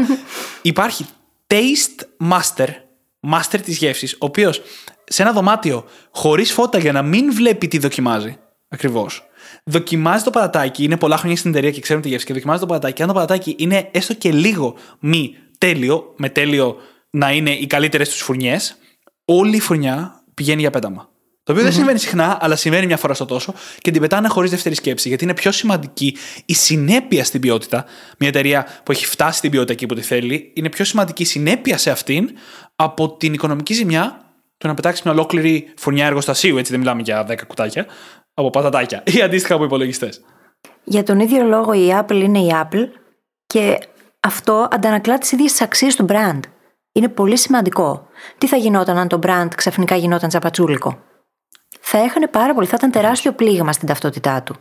[0.62, 1.06] υπάρχει
[1.48, 2.68] taste master,
[3.32, 4.62] master της γεύσης, ο οποίος
[5.04, 8.38] σε ένα δωμάτιο χωρίς φώτα για να μην βλέπει τι δοκιμάζει.
[8.68, 9.30] Ακριβώς
[9.64, 12.66] δοκιμάζει το πατατάκι, είναι πολλά χρόνια στην εταιρεία και ξέρουν τη γεύση και δοκιμάζει το
[12.66, 13.02] πατατάκι.
[13.02, 16.78] Αν το πατατάκι είναι έστω και λίγο μη τέλειο, με τέλειο
[17.10, 18.78] να είναι οι καλύτερες τους φουρνιές,
[19.26, 21.10] όλη η φουρνιά πηγαίνει για πέταμα.
[21.50, 24.52] Το οποιο δεν συμβαίνει συχνά, αλλά συμβαίνει μια φορά στο τόσο και την πετάνε χωρίς
[24.52, 25.08] δεύτερη σκέψη.
[25.08, 27.86] Γιατί είναι πιο σημαντική η συνέπεια στην ποιότητα.
[28.18, 31.26] Μια εταιρεία που έχει φτάσει στην ποιότητα εκεί που τη θέλει, είναι πιο σημαντική η
[31.26, 32.30] συνέπεια σε αυτήν
[32.76, 36.58] από την οικονομική ζημιά του να πετάξεις μια ολόκληρη φωνιά εργοστασίου.
[36.58, 37.86] Έτσι δεν μιλάμε για 10 κουτάκια
[38.34, 40.22] από πατατάκια ή αντίστοιχα από υπολογιστές.
[40.84, 42.86] Για τον ίδιο λόγο η Apple είναι η Apple
[43.46, 43.78] και
[44.20, 46.40] αυτό αντανακλά τις ίδιες τις αξίες του brand.
[46.92, 48.08] Είναι πολύ σημαντικό.
[48.38, 51.08] Τι θα γινόταν αν το brand ξαφνικά γινόταν τσαπατσούλικο;
[51.80, 54.56] Θα έχανε πάρα πολύ, θα ήταν τεράστιο πλήγμα στην ταυτότητά του.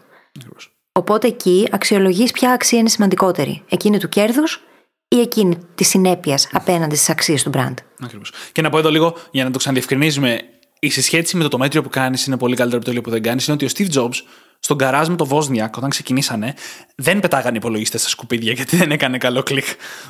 [0.93, 3.63] Οπότε εκεί αξιολογείς ποια αξία είναι σημαντικότερη.
[3.69, 4.63] Εκείνη του κέρδους
[5.09, 7.75] ή εκείνη της συνέπειας απέναντι στις αξίες του brand.
[8.03, 8.33] Ακριβώς.
[8.53, 10.41] Και να πω εδώ λίγο, για να το ξαναδιευκρινίζουμε,
[10.79, 13.23] η συσχέτιση με το, το μέτριο που κάνεις είναι πολύ καλύτερο από το που δεν
[13.23, 13.47] κάνεις.
[13.47, 14.17] Είναι ότι ο Steve Jobs
[14.61, 16.55] στον καράζ με το Βόσνιακ, όταν ξεκινήσανε,
[16.97, 19.65] δεν πετάγανε υπολογιστές στα σκουπίδια γιατί δεν έκανε καλό κλικ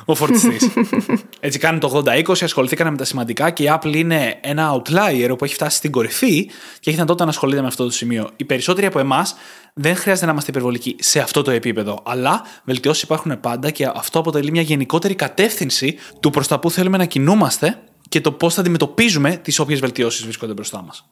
[0.05, 0.69] ο φορτιστής.
[1.39, 5.43] Έτσι, κάνει το 80-20, ασχοληθήκαν με τα σημαντικά και η Apple είναι ένα outlier που
[5.43, 8.29] έχει φτάσει στην κορυφή και έχει δυνατότητα να ασχολείται με αυτό το σημείο.
[8.35, 9.35] Οι περισσότεροι από εμάς
[9.73, 14.19] δεν χρειάζεται να είμαστε υπερβολικοί σε αυτό το επίπεδο, αλλά βελτιώσεις υπάρχουν πάντα και αυτό
[14.19, 18.61] αποτελεί μια γενικότερη κατεύθυνση του προς τα που θέλουμε να κινούμαστε και το πώς θα
[18.61, 21.09] αντιμετωπίζουμε τις όποιες βελτιώσεις βρίσκονται μπροστά μας.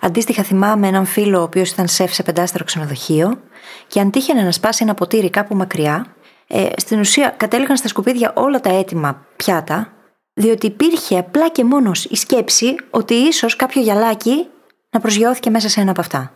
[0.00, 3.40] Αντίστοιχα, θυμάμαι έναν φίλο ο οποίος ήταν σεφ σε πεντάστερο ξενοδοχείο
[3.86, 6.06] και αν τύχαινε να σπάσει ένα ποτήρι κάπου μακριά,
[6.46, 9.92] ε, στην ουσία κατέληγαν στα σκουπίδια όλα τα έτοιμα πιάτα,
[10.34, 14.46] διότι υπήρχε απλά και μόνος η σκέψη ότι ίσως κάποιο γυαλάκι
[14.90, 16.32] να προσγειώθηκε μέσα σε ένα από αυτά.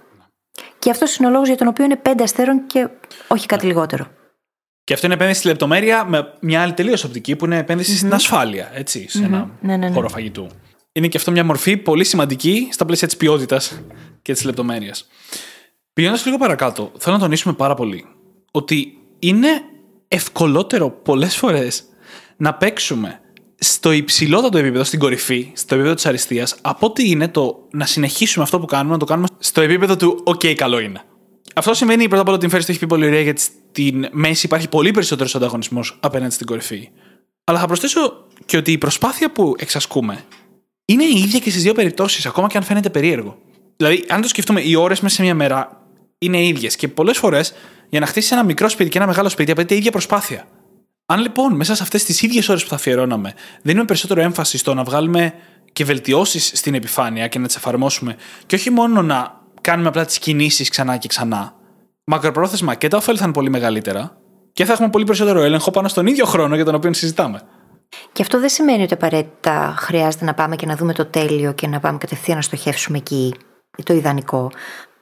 [0.79, 2.89] Και αυτός είναι ο λόγος για τον οποίο είναι πέντε αστέρων και
[3.29, 4.07] όχι κάτι λιγότερο.
[4.85, 8.71] Και αυτό είναι επένδυση στη λεπτομέρεια με μια άλλη τελείως οπτική που είναι στην ασφάλεια,
[8.75, 9.95] έτσι, σε ένα ναι, ναι, ναι.
[9.95, 10.49] χώρο φαγητού
[10.99, 13.81] είναι και αυτό μια μορφή πολύ σημαντική στα πλαίσια της ποιότητας
[14.23, 15.07] και της λεπτομέρειας.
[15.93, 18.05] Πηγαίνοντας λίγο παρακάτω, θέλω να τονίσουμε πάρα πολύ
[18.51, 19.49] ότι είναι
[20.09, 21.85] ευκολότερο πολλές φορές
[22.37, 23.21] να παίξουμε
[23.59, 28.45] στο υψηλότατο επίπεδο, στην κορυφή, στο επίπεδο της αριστείας, από ότι είναι το να συνεχίσουμε
[28.45, 31.03] αυτό που κάνουμε, να το κάνουμε στο επίπεδο του OK, καλό είναι.
[31.55, 34.07] Αυτό σημαίνει πρώτα απ' όλα ότι η Φέρι το έχει πει πολύ ωραία γιατί στην
[34.11, 36.89] μέση υπάρχει πολύ περισσότερος ανταγωνισμός απέναντι στην κορυφή.
[37.45, 40.25] Αλλά θα προσθέσω και ότι η προσπάθεια που εξασκούμε
[40.91, 43.39] είναι η ίδια και στις δύο περιπτώσεις, ακόμα και αν φαίνεται περίεργο.
[43.77, 45.87] Δηλαδή, αν το σκεφτούμε, οι ώρες μέσα σε μια μέρα
[46.19, 47.55] είναι ίδιες και πολλές φορές
[47.89, 50.45] για να χτίσεις ένα μικρό σπίτι και ένα μεγάλο σπίτι απαιτείται η ίδια προσπάθεια.
[51.07, 54.75] Αν λοιπόν μέσα σε αυτές τις ίδιες ώρες που θα αφιερώναμε δίνουμε περισσότερο έμφαση στο
[54.75, 55.35] να βγάλουμε
[55.73, 60.19] και βελτιώσεις στην επιφάνεια και να τις εφαρμόσουμε, και όχι μόνο να κάνουμε απλά τις
[60.19, 61.55] κινήσεις ξανά και ξανά,
[62.05, 64.19] μακροπρόθεσμα και τα ωφέλη θα είναι πολύ μεγαλύτερα
[64.53, 67.43] και θα έχουμε πολύ περισσότερο έλεγχο πάνω στον ίδιο χρόνο για τον οποίο συζητάμε.
[68.13, 71.67] Και αυτό δεν σημαίνει ότι απαραίτητα χρειάζεται να πάμε και να δούμε το τέλειο και
[71.67, 73.35] να πάμε κατευθείαν να στοχεύσουμε εκεί,
[73.85, 74.51] το ιδανικό.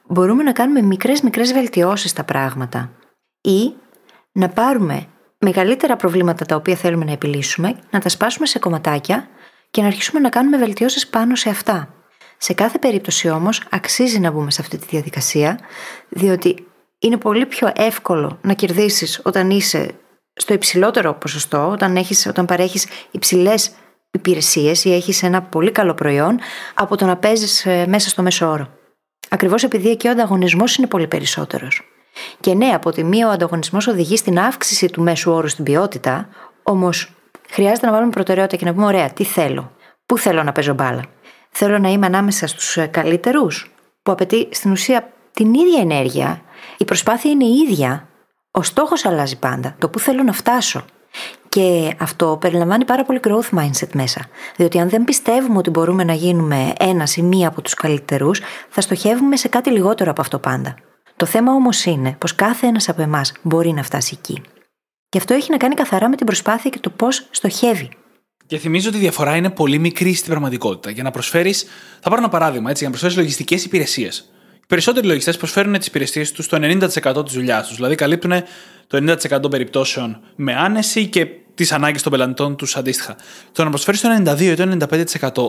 [0.07, 2.91] Μπορούμε να κάνουμε μικρές μικρές βελτιώσεις στα πράγματα
[3.41, 3.73] ή
[4.31, 9.27] να πάρουμε μεγαλύτερα προβλήματα τα οποία θέλουμε να επιλύσουμε, να τα σπάσουμε σε κομματάκια
[9.71, 11.93] και να αρχίσουμε να κάνουμε βελτιώσεις πάνω σε αυτά.
[12.37, 15.59] Σε κάθε περίπτωση όμως αξίζει να μπούμε σε αυτή τη διαδικασία,
[16.09, 16.67] διότι
[16.99, 19.91] είναι πολύ πιο εύκολο να κερδίσεις όταν είσαι
[20.37, 23.71] στο υψηλότερο ποσοστό, όταν, έχεις, όταν παρέχεις υψηλές
[24.11, 26.39] υπηρεσίες ή έχεις ένα πολύ καλό προϊόν,
[26.73, 28.69] από το να παίζεις ε, μέσα στο μέσο όρο.
[29.29, 31.81] Ακριβώς επειδή εκεί ο ανταγωνισμός είναι πολύ περισσότερος.
[32.39, 36.29] Και ναι, από τη μία ο ανταγωνισμός οδηγεί στην αύξηση του μέσου όρου στην ποιότητα,
[36.63, 37.11] όμως
[37.49, 39.71] χρειάζεται να βάλουμε προτεραιότητα και να πούμε: Ωραία, τι θέλω,
[40.05, 41.03] πού θέλω να παίζω μπάλα;
[41.49, 43.71] Θέλω να είμαι ανάμεσα στους ε, καλύτερους,
[44.03, 46.41] που απαιτεί στην ουσία την ίδια ενέργεια.
[46.77, 48.06] Η προσπάθεια είναι η ίδια,
[48.57, 49.75] ο στόχος αλλάζει πάντα.
[49.79, 50.85] Το που θέλω να φτάσω.
[51.49, 54.25] Και αυτό περιλαμβάνει πάρα πολύ growth mindset μέσα.
[54.55, 58.81] Διότι αν δεν πιστεύουμε ότι μπορούμε να γίνουμε ένας ή μία από τους καλύτερους, θα
[58.81, 60.75] στοχεύουμε σε κάτι λιγότερο από αυτό πάντα.
[61.15, 64.41] Το θέμα όμως είναι πως κάθε ένας από εμάς μπορεί να φτάσει εκεί.
[65.09, 67.89] Και αυτό έχει να κάνει καθαρά με την προσπάθεια και το πώς στοχεύει.
[68.45, 70.89] Και θυμίζω ότι η διαφορά είναι πολύ μικρή στην πραγματικότητα.
[70.89, 71.65] Για να προσφέρεις,
[71.99, 74.31] θα πάρω ένα παράδειγμα, έτσι, για να προσφέρεις λογιστικές υπηρεσίες
[74.67, 77.75] περισσότεροι λογιστές προσφέρουν τις υπηρεσίες τους στο 90% της δουλειάς τους.
[77.75, 78.31] Δηλαδή καλύπτουν
[78.87, 83.15] το 90% των περιπτώσεων με άνεση και τις ανάγκες των πελατών τους αντίστοιχα.
[83.51, 84.87] Το να προσφέρεις το 92% ή το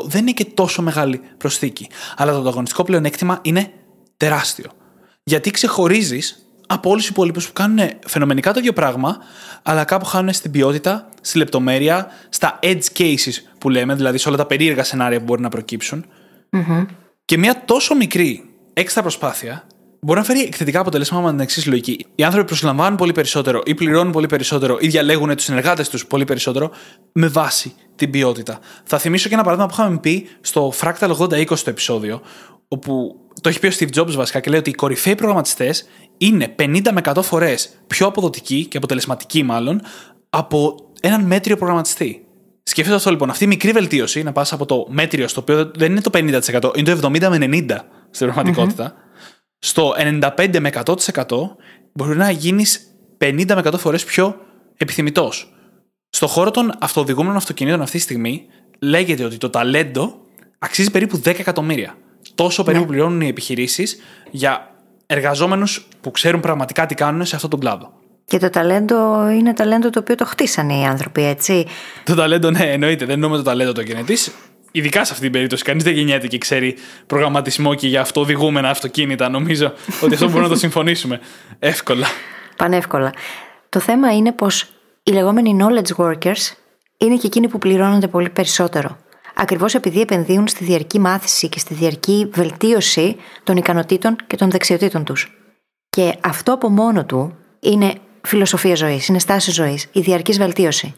[0.02, 1.88] 95% δεν είναι και τόσο μεγάλη προσθήκη.
[2.16, 3.70] Αλλά το ανταγωνιστικό πλεονέκτημα είναι
[4.16, 4.70] τεράστιο.
[5.22, 9.16] Γιατί ξεχωρίζεις από όλους τους υπόλοιπους που κάνουν φαινομενικά το ίδιο πράγμα,
[9.62, 14.36] αλλά κάπου χάνουν στην ποιότητα, στη λεπτομέρεια, στα edge cases που λέμε, δηλαδή σε όλα
[14.36, 16.04] τα περίεργα σενάρια που μπορεί να προκύψουν.
[16.52, 16.86] Mm-hmm.
[17.24, 18.47] Και μια τόσο μικρή
[18.78, 19.66] έξτρα προσπάθεια
[20.00, 22.06] μπορεί να φέρει εκθετικά αποτελέσματα με την εξής λογική.
[22.14, 26.24] Οι άνθρωποι προσλαμβάνουν πολύ περισσότερο ή πληρώνουν πολύ περισσότερο ή διαλέγουν τους συνεργάτες τους πολύ
[26.24, 26.70] περισσότερο
[27.12, 28.58] με βάση την ποιότητα.
[28.84, 32.20] Θα θυμίσω και ένα παράδειγμα που είχαμε πει στο Fractal 80-20 το επεισόδιο,
[32.68, 35.84] όπου το έχει πει ο Steve Jobs βασικά και λέει ότι οι κορυφαίοι προγραμματιστές
[36.18, 39.80] είναι 50 με 100 φορές πιο αποδοτικοί και αποτελεσματικοί μάλλον
[40.30, 42.22] από έναν μέτριο προγραμματιστή.
[42.62, 45.90] Σκέφτεται αυτό λοιπόν, αυτή η μικρή βελτίωση να πας από το μέτριο, στο οποίο δεν
[45.90, 47.76] είναι το 50%, είναι το 70 με 90%
[48.18, 48.94] στην πραγματικότητα,
[49.58, 49.94] στο
[50.36, 51.24] 95 με 100%
[51.92, 52.80] μπορεί να γίνεις
[53.18, 54.36] 50 με 100 φορές πιο
[54.76, 55.52] επιθυμητός.
[56.10, 58.46] Στο χώρο των αυτοδηγούμενων αυτοκινήτων αυτή τη στιγμή
[58.80, 60.18] λέγεται ότι το ταλέντο
[60.58, 61.94] αξίζει περίπου 10 εκατομμύρια.
[62.34, 62.90] Τόσο περίπου Ναι.
[62.90, 63.98] πληρώνουν οι επιχειρήσεις
[64.30, 64.74] για
[65.06, 67.92] εργαζόμενους που ξέρουν πραγματικά τι κάνουν σε αυτόν τον κλάδο.
[68.24, 71.66] Και το ταλέντο είναι ταλέντο το οποίο το χτίσανε οι άνθρωποι, έτσι;
[72.04, 73.04] Το ταλέντο, ναι, εννοείται.
[73.04, 74.16] Δεν εννοούμε το ταλέντο το γενετή.
[74.70, 75.64] Ειδικά σε αυτή την περίπτωση.
[75.64, 76.76] Κανείς δεν γεννιέται και ξέρει
[77.06, 79.28] προγραμματισμό και για αυτοδηγούμενα αυτοκίνητα.
[79.28, 81.20] Νομίζω ότι αυτό μπορούμε να το συμφωνήσουμε
[81.58, 82.06] εύκολα.
[82.56, 83.12] Πανεύκολα.
[83.68, 84.66] Το θέμα είναι πως
[85.02, 86.52] οι λεγόμενοι knowledge workers
[86.98, 88.98] είναι και εκείνοι που πληρώνονται πολύ περισσότερο.
[89.34, 95.04] Ακριβώς επειδή επενδύουν στη διαρκή μάθηση και στη διαρκή βελτίωση των ικανοτήτων και των δεξιοτήτων
[95.04, 95.32] τους.
[95.88, 100.94] Και αυτό από μόνο του είναι φιλοσοφία ζωής, είναι στάση ζωής, η διαρκής βελτίωση.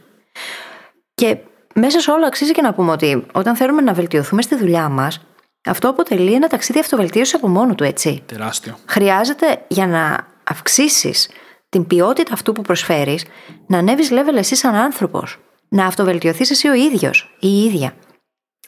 [1.14, 1.36] Και
[1.74, 5.20] μέσα σε όλο αξίζει και να πούμε ότι όταν θέλουμε να βελτιωθούμε στη δουλειά μας,
[5.64, 8.22] αυτό αποτελεί ένα ταξίδι αυτοβελτίωσης από μόνο του, έτσι.
[8.26, 8.76] Τεράστιο.
[8.86, 11.28] Χρειάζεται για να αυξήσεις
[11.68, 13.24] την ποιότητα αυτού που προσφέρεις,
[13.66, 15.38] να ανέβεις level εσύ σαν άνθρωπος.
[15.68, 17.94] Να αυτοβελτιωθείς εσύ ο ίδιος ή η ίδια.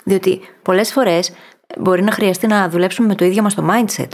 [0.04, 1.32] Διότι πολλές φορές
[1.78, 4.08] μπορεί να χρειαστεί να δουλέψουμε με το ίδιο μας το mindset.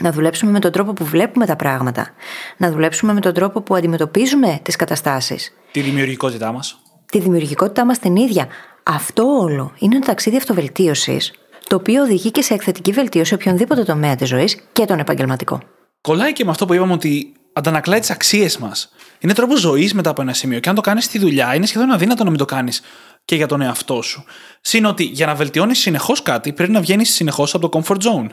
[0.00, 2.10] Να δουλέψουμε με τον τρόπο που βλέπουμε τα πράγματα.
[2.56, 5.52] Να δουλέψουμε με τον τρόπο που αντιμετωπίζουμε τις καταστάσεις.
[5.70, 6.78] Τη δημιουργικότητά μας.
[7.14, 8.48] Τη δημιουργικότητά μας την ίδια.
[8.82, 11.32] Αυτό όλο είναι ένα ταξίδι αυτοβελτίωσης,
[11.66, 15.60] το οποίο οδηγεί και σε εκθετική βελτίωση σε οποιονδήποτε τομέα της ζωής και τον επαγγελματικό.
[16.00, 18.92] Κολλάει και με αυτό που είπαμε ότι αντανακλάει τις αξίες μας.
[19.20, 20.60] Είναι τρόπος ζωής μετά από ένα σημείο.
[20.60, 22.82] Και αν το κάνεις στη δουλειά, είναι σχεδόν αδύνατο να μην το κάνεις
[23.24, 24.24] και για τον εαυτό σου.
[24.60, 28.28] Συν ότι για να βελτιώνεις συνεχώς κάτι, πρέπει να βγαίνεις συνεχώς από το comfort zone.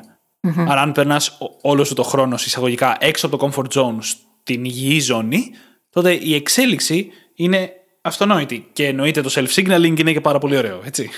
[0.67, 4.99] Άρα, αν περνάς όλο σου το χρόνο εισαγωγικά έξω από το comfort zone στην υγιή
[4.99, 5.51] ζώνη,
[5.89, 8.69] τότε η εξέλιξη είναι αυτονόητη.
[8.73, 11.09] Και εννοείται το self-signaling είναι και πάρα πολύ ωραίο, έτσι.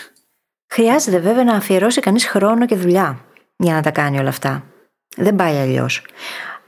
[0.73, 3.25] Χρειάζεται βέβαια να αφιερώσει κανείς χρόνο και δουλειά
[3.57, 4.63] για να τα κάνει όλα αυτά.
[5.15, 6.05] Δεν πάει αλλιώς.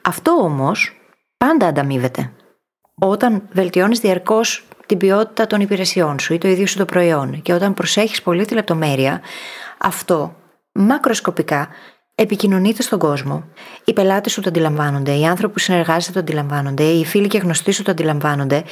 [0.01, 0.99] Αυτό όμως
[1.37, 2.31] πάντα ανταμείβεται.
[2.95, 7.53] Όταν βελτιώνεις διαρκώς την ποιότητα των υπηρεσιών σου ή το ίδιο σου το προϊόν και
[7.53, 9.21] όταν προσέχεις πολύ τη λεπτομέρεια,
[9.77, 10.35] αυτό
[10.71, 11.69] μακροσκοπικά
[12.15, 13.43] επικοινωνείται στον κόσμο.
[13.85, 17.71] Οι πελάτες σου το αντιλαμβάνονται, οι άνθρωποι που συνεργάζεσαι το αντιλαμβάνονται, οι φίλοι και γνωστοί
[17.71, 18.63] σου το αντιλαμβάνονται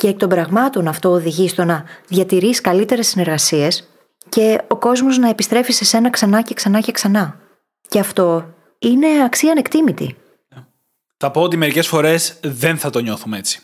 [0.00, 3.88] και εκ των πραγμάτων αυτό οδηγεί στο να διατηρείς καλύτερες συνεργασίες
[4.28, 7.40] και ο κόσμος να επιστρέφει σε σένα ξανά και ξανά και ξανά.
[7.88, 10.16] Και αυτό είναι αξία ανεκτήμητη.
[11.16, 13.60] Θα πω ότι μερικές φορές δεν θα το νιώθουμε έτσι.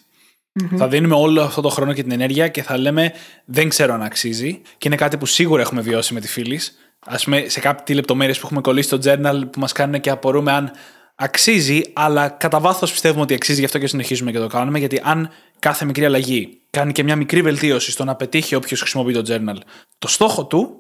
[0.77, 3.12] Θα δίνουμε όλο αυτό το χρόνο και την ενέργεια και θα λέμε
[3.44, 4.61] δεν ξέρω αν αξίζει.
[4.79, 6.79] Και είναι κάτι που σίγουρα έχουμε βιώσει με τη φίλης.
[7.07, 10.53] Α πούμε, σε κάποιες λεπτομέρειες που έχουμε κολλήσει στο journal που μας κάνουν και απορούμε
[10.53, 10.70] αν
[11.16, 14.79] αξίζει, αλλά κατά βάθος πιστεύουμε ότι αξίζει, γι' αυτό και συνεχίζουμε και το κάνουμε.
[14.79, 19.12] Γιατί αν κάθε μικρή αλλαγή κάνει και μια μικρή βελτίωση στο να πετύχει όποιος χρησιμοποιεί
[19.12, 19.57] το journal
[19.98, 20.76] το στόχο του,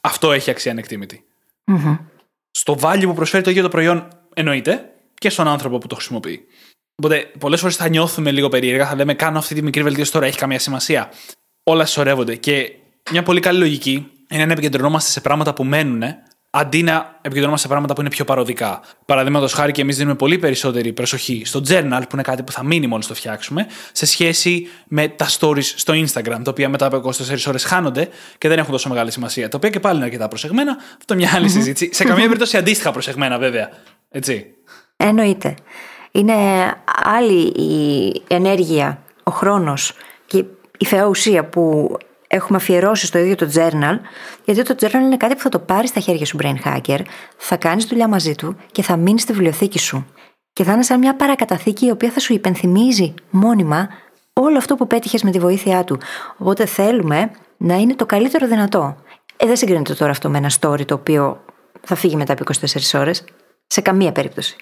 [0.00, 1.24] αυτό έχει αξία ανεκτήμητη.
[2.50, 6.46] Στο value που προσφέρει το ίδιο το προϊόν, εννοείται, και στον άνθρωπο που το χρησιμοποιεί.
[6.94, 10.26] Οπότε, πολλές φορές θα νιώθουμε λίγο περίεργα, θα λέμε: Κάνω αυτή τη μικρή βελτίωση τώρα,
[10.26, 11.12] έχει καμία σημασία.
[11.62, 12.36] Όλα συσσωρεύονται.
[12.36, 12.72] Και
[13.10, 16.02] μια πολύ καλή λογική είναι να επικεντρωνόμαστε σε πράγματα που μένουν,
[16.54, 18.80] αντί να επικεντρωνόμαστε σε πράγματα που είναι πιο παροδικά.
[19.06, 22.64] Παραδείγματος χάρη, και εμείς δίνουμε πολύ περισσότερη προσοχή στο journal, που είναι κάτι που θα
[22.64, 26.96] μείνει μόλις το φτιάξουμε, σε σχέση με τα stories στο Instagram, τα οποία μετά από
[26.96, 29.48] 24 ώρες χάνονται και δεν έχουν τόσο μεγάλη σημασία.
[29.48, 30.76] Τα οποία και πάλι είναι αρκετά προσεγμένα.
[30.98, 31.90] Αυτό είναι μια άλλη συζήτηση.
[31.92, 33.70] σε καμία περίπτωση αντίστοιχα προσεγμένα, βέβαια.
[34.10, 34.46] Έτσι.
[34.96, 35.54] Εννοείται.
[36.12, 36.34] Είναι
[37.04, 39.92] άλλη η ενέργεια, ο χρόνος
[40.26, 40.44] και
[40.78, 41.96] η θεά ουσία που
[42.34, 43.98] έχουμε αφιερώσει στο ίδιο το journal,
[44.44, 47.00] γιατί το journal είναι κάτι που θα το πάρεις στα χέρια σου, brain hacker,
[47.36, 50.06] θα κάνεις δουλειά μαζί του και θα μείνεις στη βιβλιοθήκη σου.
[50.52, 53.88] Και θα είναι σαν μια παρακαταθήκη η οποία θα σου υπενθυμίζει μόνιμα
[54.32, 55.98] όλο αυτό που πέτυχες με τη βοήθειά του.
[56.38, 58.96] Οπότε θέλουμε να είναι το καλύτερο δυνατό.
[59.36, 61.44] Ε, δεν συγκρίνεται τώρα αυτό με ένα story το οποίο
[61.80, 62.44] θα φύγει μετά από
[62.92, 63.24] 24 ώρες.
[63.66, 64.56] Σε καμία περίπτωση.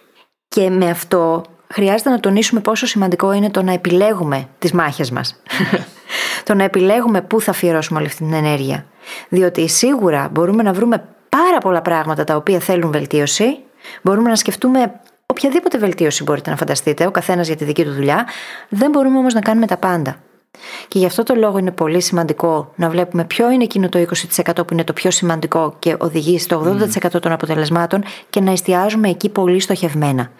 [0.48, 5.42] Και με αυτό χρειάζεται να τονίσουμε πόσο σημαντικό είναι το να επιλέγουμε τις μάχες μας.
[6.46, 8.84] το να επιλέγουμε πού θα αφιερώσουμε όλη αυτή την ενέργεια.
[9.28, 13.58] Διότι σίγουρα μπορούμε να βρούμε πάρα πολλά πράγματα τα οποία θέλουν βελτίωση.
[14.02, 14.92] Μπορούμε να σκεφτούμε
[15.26, 18.26] οποιαδήποτε βελτίωση μπορείτε να φανταστείτε, ο καθένας για τη δική του δουλειά.
[18.68, 20.16] Δεν μπορούμε όμως να κάνουμε τα πάντα.
[20.88, 24.52] Και γι' αυτό το λόγο είναι πολύ σημαντικό να βλέπουμε ποιο είναι εκείνο το 20%
[24.54, 26.76] που είναι το πιο σημαντικό και οδηγεί στο
[27.14, 30.30] 80% των αποτελεσμάτων και να εστιάζουμε εκεί πολύ στοχευμένα.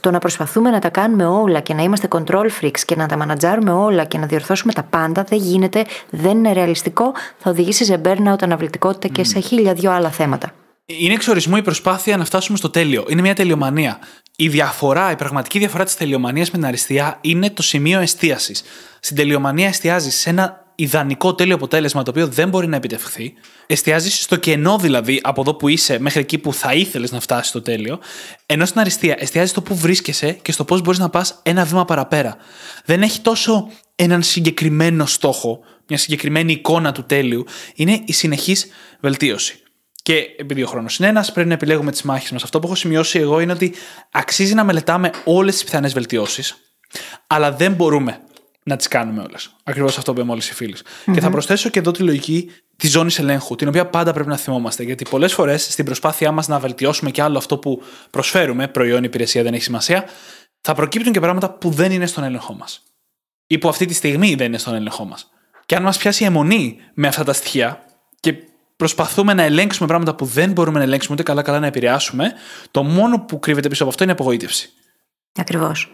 [0.00, 3.16] Το να προσπαθούμε να τα κάνουμε όλα και να είμαστε control freaks και να τα
[3.16, 8.00] μανατζάρουμε όλα και να διορθώσουμε τα πάντα δεν γίνεται, δεν είναι ρεαλιστικό, θα οδηγήσει σε
[8.04, 10.52] burnout, αναβλητικότητα και σε χίλια δυο άλλα θέματα.
[10.90, 13.06] Είναι εξορισμού η προσπάθεια να φτάσουμε στο τέλειο.
[13.08, 13.98] Είναι μια τελειομανία.
[14.36, 18.62] Η διαφορά, η πραγματική διαφορά της τελειομανίας με την αριστεία είναι το σημείο εστίασης.
[19.00, 23.34] Στην τελειομανία εστιάζει σε ένα ιδανικό τέλειο αποτέλεσμα το οποίο δεν μπορεί να επιτευχθεί.
[23.66, 27.48] Εστιάζει στο κενό δηλαδή από εδώ που είσαι μέχρι εκεί που θα ήθελες να φτάσεις
[27.48, 27.98] στο τέλειο.
[28.46, 31.84] Ενώ στην αριστεία εστιάζει στο που βρίσκεσαι και στο πώς μπορείς να πας ένα βήμα
[31.84, 32.36] παραπέρα.
[32.84, 37.44] Δεν έχει τόσο έναν συγκεκριμένο στόχο, μια συγκεκριμένη εικόνα του τέλειου.
[37.74, 38.66] Είναι η συνεχής
[39.00, 39.62] βελτίωση.
[40.02, 42.42] Και επειδή ο χρόνος είναι ένας, πρέπει να επιλέγουμε τις μάχες μας.
[42.42, 43.74] Αυτό που έχω σημειώσει εγώ είναι ότι
[44.10, 46.56] αξίζει να μελετάμε όλες τις πιθανές βελτιώσεις,
[47.26, 48.20] αλλά δεν μπορούμε
[48.68, 49.54] να τις κάνουμε όλες.
[49.64, 50.76] Ακριβώς αυτό που είπαμε όλοι οι φιλοι
[51.12, 54.36] Και θα προσθέσω και εδώ τη λογική της ζώνης ελέγχου, την οποία πάντα πρέπει να
[54.36, 54.82] θυμόμαστε.
[54.82, 59.42] Γιατί πολλές φορές στην προσπάθειά μας να βελτιώσουμε και άλλο αυτό που προσφέρουμε, προϊόν, υπηρεσία,
[59.42, 60.04] δεν έχει σημασία,
[60.60, 62.82] θα προκύπτουν και πράγματα που δεν είναι στον έλεγχό μας.
[63.46, 65.30] Ή που αυτή τη στιγμή δεν είναι στον έλεγχό μας.
[65.66, 67.84] Και αν μας πιάσει η αιμονή με αυτά τα στοιχεία
[68.20, 68.34] και
[68.78, 72.32] προσπαθούμε να ελέγξουμε πράγματα που δεν μπορούμε να ελέγξουμε ούτε καλά-καλά να επηρεάσουμε,
[72.70, 74.72] το μόνο που κρύβεται πίσω από αυτό είναι η απογοήτευση.
[75.38, 75.92] Ακριβώς.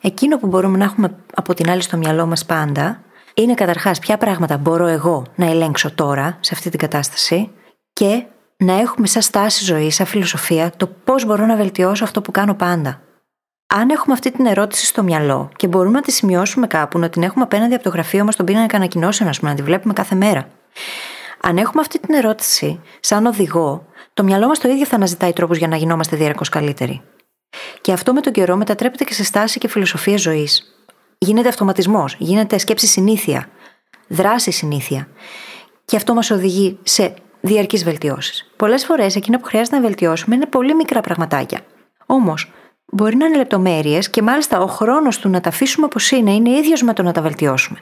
[0.00, 3.02] Εκείνο που μπορούμε να έχουμε από την άλλη στο μυαλό μας πάντα
[3.34, 7.50] είναι καταρχάς ποια πράγματα μπορώ εγώ να ελέγξω τώρα σε αυτή την κατάσταση
[7.92, 8.24] και
[8.56, 12.54] να έχουμε σαν στάση ζωής, σαν φιλοσοφία, το πώς μπορώ να βελτιώσω αυτό που κάνω
[12.54, 13.00] πάντα.
[13.66, 17.22] Αν έχουμε αυτή την ερώτηση στο μυαλό και μπορούμε να τη σημειώσουμε κάπου, να την
[17.22, 20.14] έχουμε απέναντι από το γραφείο μας, τον πίνακα ανακοινώσεων, ας πούμε, να τη βλέπουμε κάθε
[20.14, 20.48] μέρα.
[21.40, 25.58] Αν έχουμε αυτή την ερώτηση, σαν οδηγό, το μυαλό μας το ίδιο θα αναζητάει τρόπους
[25.58, 27.02] για να γινόμαστε διαρκώς καλύτεροι.
[27.80, 30.74] Και αυτό με τον καιρό μετατρέπεται και σε στάση και φιλοσοφία ζωής.
[31.18, 33.48] Γίνεται αυτοματισμός, γίνεται σκέψη συνήθεια,
[34.08, 35.08] δράση συνήθεια.
[35.84, 38.52] Και αυτό μας οδηγεί σε διαρκείς βελτιώσεις.
[38.56, 41.60] Πολλές φορές εκείνα που χρειάζεται να βελτιώσουμε είναι πολύ μικρά πραγματάκια.
[42.06, 42.52] Όμως,
[42.92, 46.50] μπορεί να είναι λεπτομέρειες και μάλιστα ο χρόνος του να τα αφήσουμε όπως είναι είναι
[46.50, 47.78] ίδιος με το να τα βελτιώσουμε.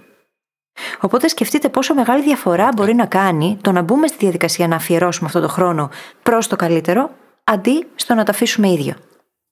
[1.00, 5.26] Οπότε σκεφτείτε πόσο μεγάλη διαφορά μπορεί να κάνει το να μπούμε στη διαδικασία να αφιερώσουμε
[5.26, 5.90] αυτό το χρόνο
[6.22, 7.10] προς το καλύτερο,
[7.44, 8.94] αντί στο να τα αφήσουμε ίδιο.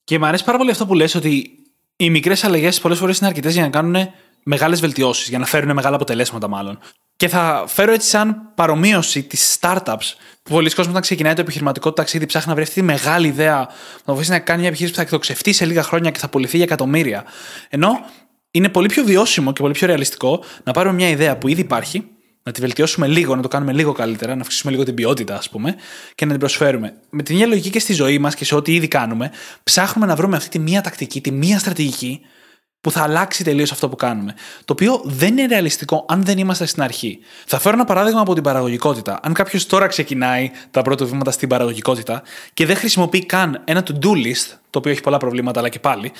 [0.05, 1.51] Και μου αρέσει πάρα πολύ αυτό που λες ότι
[1.97, 3.97] οι μικρές αλλαγές πολλές φορές είναι αρκετές για να κάνουν
[4.43, 6.79] μεγάλες βελτιώσεις, για να φέρουν μεγάλα αποτελέσματα μάλλον.
[7.17, 10.15] Και θα φέρω έτσι σαν παρομοίωση τι startups.
[10.43, 13.27] Που πολλοί κόσμοι όταν ξεκινάει το επιχειρηματικό του ταξίδι ψάχνει να βρει αυτή τη μεγάλη
[13.27, 13.57] ιδέα,
[14.05, 16.57] να βοηθήσει να κάνει μια επιχείρηση που θα εκτοξευτεί σε λίγα χρόνια και θα πουληθεί
[16.57, 17.25] για εκατομμύρια.
[17.69, 18.05] Ενώ
[18.57, 22.05] είναι πολύ πιο βιώσιμο και πολύ πιο ρεαλιστικό να πάρουμε μια ιδέα που ήδη υπάρχει,
[22.43, 25.49] να τη βελτιώσουμε λίγο, να το κάνουμε λίγο καλύτερα, να αυξήσουμε λίγο την ποιότητα, ας
[25.49, 25.75] πούμε,
[26.15, 26.95] και να την προσφέρουμε.
[27.11, 29.31] Με την ίδια λογική και στη ζωή μας και σε ό,τι ήδη κάνουμε,
[29.63, 32.21] ψάχνουμε να βρούμε αυτή τη μία τακτική, τη μία στρατηγική
[32.81, 34.35] που θα αλλάξει τελείως αυτό που κάνουμε.
[34.65, 37.19] Το οποίο δεν είναι ρεαλιστικό αν δεν είμαστε στην αρχή.
[37.47, 39.21] Θα φέρω ένα παράδειγμα από την παραγωγικότητα.
[39.23, 42.23] Αν κάποιος τώρα ξεκινάει τα πρώτα βήματα στην παραγωγικότητα
[42.55, 46.13] και δεν χρησιμοποιεί καν ένα to-do list, το οποίο έχει πολλά προβλήματα, αλλά και πάλι,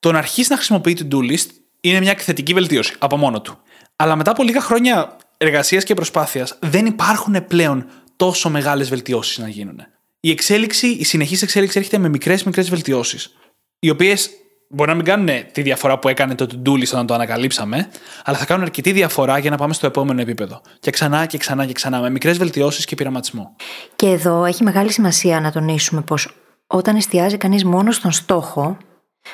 [0.00, 1.46] το να αρχίσει να χρησιμοποιεί to-do list
[1.80, 3.58] είναι μια θετική βελτίωση από μόνο του.
[3.96, 9.48] Αλλά μετά από λίγα χρόνια εργασίας και προσπάθειας δεν υπάρχουν πλέον τόσο μεγάλες βελτιώσεις να
[9.48, 9.80] γίνουν.
[10.20, 13.36] Η εξέλιξη, η συνεχής εξέλιξη έρχεται με μικρές μικρές βελτιώσεις.
[13.78, 14.30] Οι οποίες
[14.68, 17.88] μπορεί να μην κάνουν τη διαφορά που έκανε το to-do list όταν το ανακαλύψαμε,
[18.24, 20.60] αλλά θα κάνουν αρκετή διαφορά για να πάμε στο επόμενο επίπεδο.
[20.80, 23.56] Και ξανά και ξανά και ξανά, με μικρές βελτιώσεις και πειραματισμό.
[23.96, 26.34] Και εδώ έχει μεγάλη σημασία να τονίσουμε πως
[26.66, 28.76] όταν εστιάζει κανείς μόνο στον στόχο,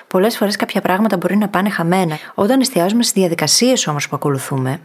[0.06, 2.18] πολλές φορές κάποια πράγματα μπορεί να πάνε χαμένα.
[2.34, 4.80] Όταν εστιάζουμε στις διαδικασίες όμως που ακολουθούμε,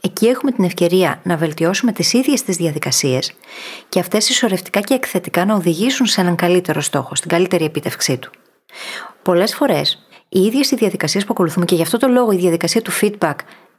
[0.00, 3.32] Εκεί έχουμε την ευκαιρία να βελτιώσουμε τις ίδιες τις διαδικασίες
[3.88, 8.30] και αυτές ισορρευτικά και εκθετικά να οδηγήσουν σε έναν καλύτερο στόχο, στην καλύτερη επίτευξή του.
[9.22, 12.82] Πολλές φορές οι ίδιες οι διαδικασίες που ακολουθούμε και γι' αυτό το λόγο η διαδικασία
[12.82, 13.34] του feedback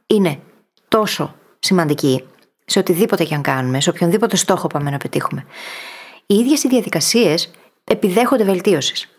[0.08, 0.40] είναι
[0.88, 2.24] τόσο σημαντική
[2.66, 5.46] σε οτιδήποτε και αν κάνουμε, σε οποιονδήποτε στόχο πάμε να πετύχουμε.
[6.26, 7.52] Οι ίδιες οι διαδικασίες
[7.84, 9.10] επιδέχονται βελτίωσης.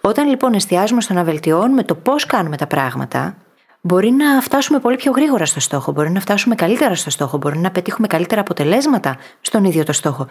[0.00, 3.36] Όταν λοιπόν εστιάζουμε στο να βελτιώνουμε το πώς κάνουμε τα πράγματα,
[3.80, 7.58] μπορεί να φτάσουμε πολύ πιο γρήγορα στο στόχο, μπορεί να φτάσουμε καλύτερα στο στόχο, μπορεί
[7.58, 10.28] να πετύχουμε καλύτερα αποτελέσματα στον ίδιο το στόχο.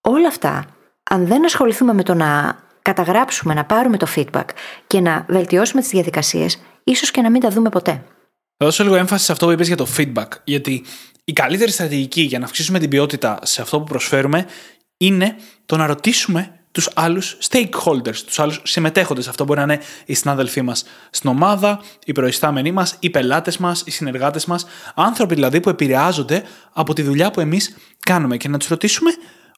[0.00, 0.64] Όλα αυτά,
[1.02, 4.44] αν δεν ασχοληθούμε με το να καταγράψουμε, να πάρουμε το feedback
[4.86, 7.92] και να βελτιώσουμε τις διαδικασίες, ίσως και να μην τα δούμε ποτέ.
[8.56, 10.28] Θα δώσω λίγο έμφαση σε αυτό που είπες για το feedback.
[10.44, 10.84] Γιατί
[11.24, 14.46] η καλύτερη στρατηγική για να αυξήσουμε την ποιότητα σε αυτό που προσφέρουμε
[14.96, 19.28] είναι το να ρωτήσουμε τους άλλους stakeholders, τους άλλους συμμετέχοντες.
[19.28, 23.82] Αυτό μπορεί να είναι οι συνάδελφοί μας στην ομάδα, οι προϊστάμενοι μας, οι πελάτες μας,
[23.86, 28.58] οι συνεργάτες μας, άνθρωποι δηλαδή που επηρεάζονται από τη δουλειά που εμείς κάνουμε και να
[28.58, 29.10] τους ρωτήσουμε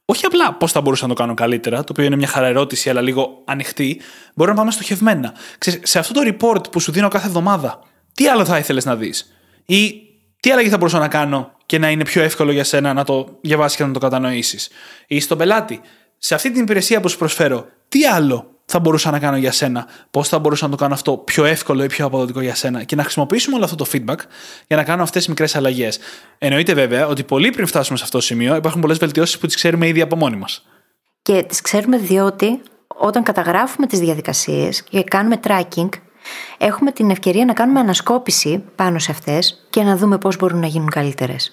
[0.04, 2.90] όχι απλά πώς θα μπορούσα να το κάνω καλύτερα, το οποίο είναι μια χαρά ερώτηση,
[2.90, 4.00] αλλά λίγο ανοιχτή,
[4.35, 5.35] μπορούμε να πάμε στοχευμένα.
[5.59, 7.83] Ξέρεις, σε αυτό το report που σου δίνω κάθε εβδομάδα,
[8.14, 9.35] τι άλλο θα ήθελες να δεις,
[9.66, 10.02] ή
[10.40, 13.38] τι αλλαγή θα μπορούσα να κάνω και να είναι πιο εύκολο για σένα να το
[13.40, 14.69] διαβάσεις και να το κατανοήσεις,
[15.06, 15.81] ή στον πελάτη,
[16.19, 19.87] σε αυτή την υπηρεσία που σου προσφέρω, τι άλλο θα μπορούσα να κάνω για σένα,
[20.10, 22.96] πώς θα μπορούσα να το κάνω αυτό πιο εύκολο ή πιο αποδοτικό για σένα; Και
[22.96, 24.19] να χρησιμοποιήσουμε όλο αυτό το feedback
[24.66, 25.98] για να κάνω αυτές τις μικρές αλλαγές.
[26.38, 29.54] Εννοείται βέβαια ότι πολύ πριν φτάσουμε σε αυτό το σημείο υπάρχουν πολλές βελτιώσεις που τις
[29.54, 30.66] ξέρουμε ήδη από μόνοι μας.
[31.23, 35.88] Και τις ξέρουμε διότι όταν καταγράφουμε τις διαδικασίες και κάνουμε tracking,
[36.58, 40.66] έχουμε την ευκαιρία να κάνουμε ανασκόπηση πάνω σε αυτές και να δούμε πώς μπορούν να
[40.66, 41.52] γίνουν καλύτερες.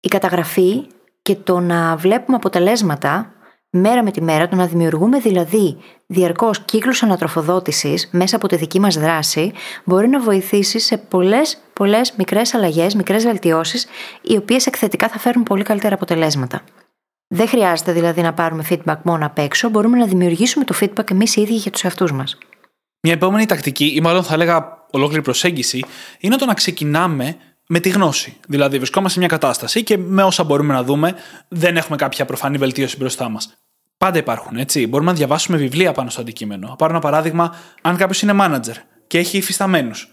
[0.00, 0.86] Η καταγραφή
[1.22, 3.32] και το να βλέπουμε αποτελέσματα
[3.70, 8.80] μέρα με τη μέρα, το να δημιουργούμε δηλαδή διαρκώς κύκλους ανατροφοδότησης μέσα από τη δική
[8.80, 9.52] μας δράση,
[9.84, 13.86] μπορεί να βοηθήσει σε πολλές πολλές μικρές αλλαγές, μικρές βελτιώσεις,
[14.22, 16.62] οι οποίες εκθετικά θα φέρουν πολύ καλύτερα αποτελέσματα.
[17.28, 21.36] Δεν χρειάζεται δηλαδή να πάρουμε feedback μόνο απ' έξω, μπορούμε να δημιουργήσουμε το feedback εμείς
[21.36, 22.38] οι ίδιοι για τους εαυτούς μας.
[23.02, 25.84] Μια επόμενη τακτική, ή μάλλον θα έλεγα ολόκληρη προσέγγιση,
[26.18, 27.36] είναι το να ξεκινάμε
[27.72, 28.36] με τη γνώση.
[28.48, 31.14] Δηλαδή, βρισκόμαστε σε μια κατάσταση και με όσα μπορούμε να δούμε,
[31.48, 33.56] δεν έχουμε κάποια προφανή βελτίωση μπροστά μας.
[33.96, 34.86] Πάντα υπάρχουν, έτσι.
[34.86, 36.74] Μπορούμε να διαβάσουμε βιβλία πάνω στο αντικείμενο.
[36.78, 38.74] Πάρω ένα παράδειγμα, αν κάποιος είναι manager
[39.06, 40.08] και έχει υφισταμένους.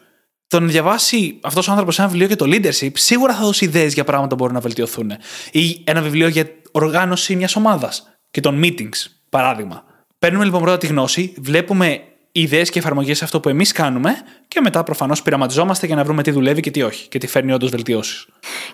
[0.47, 3.93] Το να διαβάσει αυτός ο άνθρωπος ένα βιβλίο για το leadership σίγουρα θα δώσει ιδέες
[3.93, 5.11] για πράγματα που μπορούν να βελτιωθούν.
[5.51, 9.83] Ή ένα βιβλίο για οργάνωση μιας ομάδας και των meetings, παράδειγμα.
[10.19, 12.01] Παίρνουμε λοιπόν πρώτα τη γνώση, βλέπουμε
[12.41, 14.15] ιδέες και εφαρμογές σε αυτό που εμείς κάνουμε
[14.47, 17.53] και μετά προφανώς πειραματιζόμαστε για να βρούμε τι δουλεύει και τι όχι και τι φέρνει
[17.53, 18.27] όντως βελτιώσεις.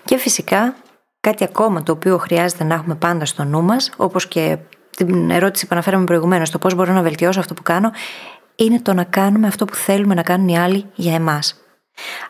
[0.04, 0.76] Και φυσικά
[1.20, 4.58] κάτι ακόμα το οποίο χρειάζεται να έχουμε πάντα στο νου μας, όπως και
[4.96, 7.90] την ερώτηση που αναφέραμε προηγουμένως, το πώς μπορώ να βελτιώσω αυτό που κάνω,
[8.54, 11.54] είναι το να κάνουμε αυτό που θέλουμε να κάνουν οι άλλοι για εμάς.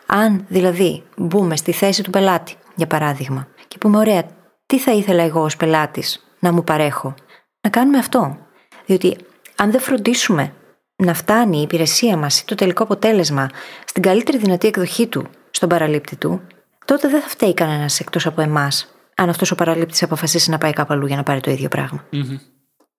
[0.05, 4.23] Αν δηλαδή μπούμε στη θέση του πελάτη, για παράδειγμα, και πούμε: Ωραία,
[4.65, 7.13] τι θα ήθελα εγώ ως πελάτης να μου παρέχω,
[7.61, 8.37] να κάνουμε αυτό.
[8.85, 9.17] Διότι
[9.55, 10.53] αν δεν φροντίσουμε
[10.95, 13.49] να φτάνει η υπηρεσία μας ή το τελικό αποτέλεσμα
[13.85, 16.41] στην καλύτερη δυνατή εκδοχή του στον παραλήπτη του,
[16.85, 20.73] τότε δεν θα φταίει κανένας εκτός από εμάς, αν αυτός ο παραλήπτης αποφασίσει να πάει
[20.73, 21.69] κάπου αλλού για να πάρει το ίδιο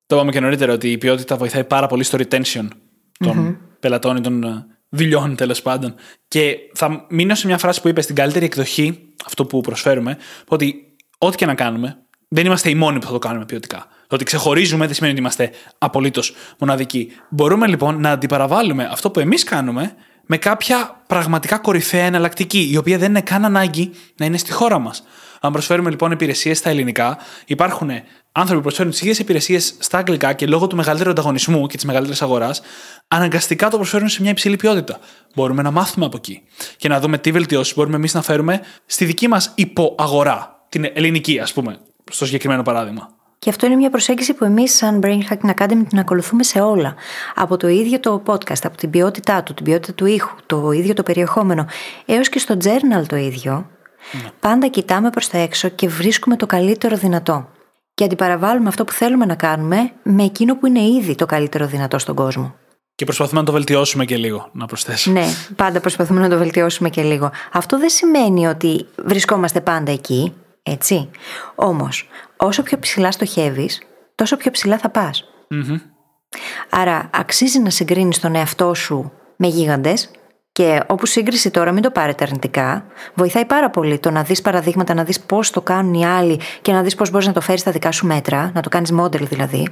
[0.07, 2.69] Το είπαμε και νωρίτερα ότι η ποιότητα βοηθάει πάρα πολύ στο retention
[3.19, 5.95] των πελατών ή των ε, δουλειών τέλος πάντων.
[6.29, 10.17] Και θα μείνω σε μια φράση που είπε στην καλύτερη εκδοχή, αυτό που προσφέρουμε,
[10.49, 13.87] ότι ό,τι και να κάνουμε, δεν είμαστε οι μόνοι που θα το κάνουμε ποιοτικά.
[14.07, 17.13] Το ότι ξεχωρίζουμε δεν σημαίνει ότι είμαστε απολύτως μοναδικοί.
[17.29, 19.95] Μπορούμε λοιπόν να αντιπαραβάλουμε αυτό που εμείς κάνουμε
[20.27, 24.79] με κάποια πραγματικά κορυφαία εναλλακτική, η οποία δεν είναι καν ανάγκη να είναι στη χώρα
[24.79, 25.05] μας.
[25.41, 27.91] Αν προσφέρουμε λοιπόν υπηρεσίες στα ελληνικά, υπάρχουν
[28.33, 31.85] άνθρωποι που προσφέρουν τις ίδιες υπηρεσίες στα αγγλικά και λόγω του μεγαλύτερου ανταγωνισμού και της
[31.85, 32.61] μεγαλύτερης αγοράς,
[33.09, 34.99] αναγκαστικά το προσφέρουν σε μια υψηλή ποιότητα.
[35.35, 36.43] Μπορούμε να μάθουμε από εκεί
[36.77, 41.41] και να δούμε τι βελτιώσεις μπορούμε εμείς να φέρουμε στη δική μας υποαγορά, την ελληνική,
[41.41, 41.79] ας πούμε,
[42.11, 43.09] στο συγκεκριμένο παράδειγμα.
[43.39, 46.95] Και αυτό είναι μια προσέγγιση που εμείς, σαν Brain Hacking Academy, την ακολουθούμε σε όλα.
[47.35, 50.95] Από το ίδιο το podcast, από την ποιότητά του, την ποιότητα του ήχου, το ίδιο
[50.95, 51.67] το περιεχόμενο,
[52.07, 53.71] έως και στο journal το ίδιο.
[54.13, 54.31] Ναι.
[54.41, 57.49] Πάντα κοιτάμε προς τα έξω και βρίσκουμε το καλύτερο δυνατό.
[57.95, 61.99] Και αντιπαραβάλλουμε αυτό που θέλουμε να κάνουμε με εκείνο που είναι ήδη το καλύτερο δυνατό
[61.99, 62.55] στον κόσμο.
[62.95, 65.11] Και προσπαθούμε να το βελτιώσουμε και λίγο, να προσθέσω.
[65.11, 65.27] Ναι,
[65.57, 67.31] πάντα προσπαθούμε να το βελτιώσουμε και λίγο.
[67.53, 70.33] Αυτό δεν σημαίνει ότι βρισκόμαστε πάντα εκεί,
[70.67, 71.11] έτσι.
[71.55, 73.83] Όμως, όσο πιο ψηλά στοχεύεις,
[74.15, 75.25] τόσο πιο ψηλά θα πας.
[76.71, 80.11] Άρα, αξίζει να συγκρίνεις τον εαυτό σου με γίγαντες.
[80.53, 82.85] Και όπου σύγκριση τώρα, μην το πάρετε αρνητικά.
[83.15, 86.73] Βοηθάει πάρα πολύ το να δεις παραδείγματα, να δεις πώς το κάνουν οι άλλοι και
[86.73, 89.27] να δεις πώς μπορείς να το φέρεις στα δικά σου μέτρα, να το κάνεις μόντελ
[89.27, 89.69] δηλαδή.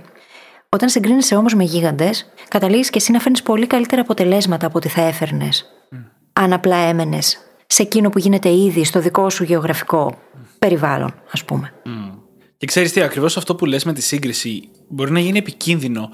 [0.68, 4.88] Όταν συγκρίνεσαι όμως με γίγαντες, καταλήγεις και εσύ να φέρνεις πολύ καλύτερα αποτελέσματα από ό,τι
[4.88, 5.64] θα έφερνες.
[6.32, 10.18] Αν απλά έμενες σε εκείνο που γίνεται ήδη στο δικό σου γεωγραφικό
[10.58, 11.72] περιβάλλον, ας πούμε.
[12.56, 16.10] Και ξέρεις τι, ακριβώς αυτό που λες με τη σύγκριση μπορεί να γίνει επικίνδυνο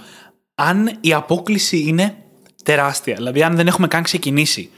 [0.55, 2.15] αν η απόκληση είναι
[2.65, 3.15] τεράστια.
[3.15, 4.71] Δηλαδή, αν δεν έχουμε καν ξεκινήσει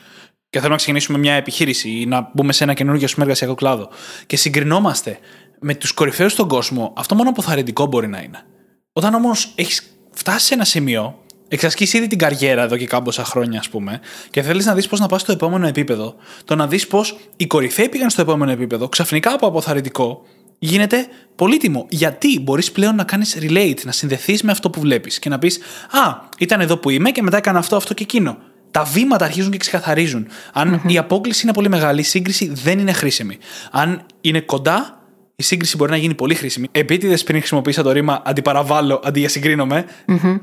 [0.51, 3.89] και θέλουμε να ξεκινήσουμε μια επιχείρηση ή να μπούμε σε ένα καινούργιο σου εργασιακό κλάδο
[4.27, 5.19] και συγκρινόμαστε
[5.61, 8.47] με τους κορυφαίους στον κόσμο, αυτό μόνο αποθαρρυντικό μπορεί να είναι.
[8.93, 11.22] Όταν όμως έχεις φτάσει σε ένα σημείο,
[11.55, 14.01] εξασκήσει ήδη την καριέρα εδώ και κάμποσα χρόνια, ας πούμε,
[14.31, 17.47] και θέλεις να δεις πώς να πας στο επόμενο επίπεδο, το να δεις πώς οι
[17.47, 20.23] κορυφαίοι πήγαν στο επόμενο επίπεδο, ξαφνικά από αποθαρρυντικό,
[20.59, 21.87] γίνεται πολύτιμο.
[21.89, 25.59] Γιατί μπορείς πλέον να κάνεις relate, να συνδεθείς με αυτό που βλέπεις και να πεις
[25.91, 28.39] Α, ήταν εδώ που είμαι και μετά έκανα αυτό, αυτό και εκείνο.
[28.71, 30.27] Τα βήματα αρχίζουν και ξεκαθαρίζουν.
[30.53, 33.39] Αν η απόκληση είναι πολύ μεγάλη, η σύγκριση δεν είναι χρήσιμη.
[33.71, 35.02] Αν είναι κοντά,
[35.37, 36.69] η σύγκριση μπορεί να γίνει πολύ χρήσιμη.
[36.73, 39.85] Επίτηδες πριν χρησιμοποίησα το ρήμα αντιπαραβάλλω αντί για συγκρίνομαι,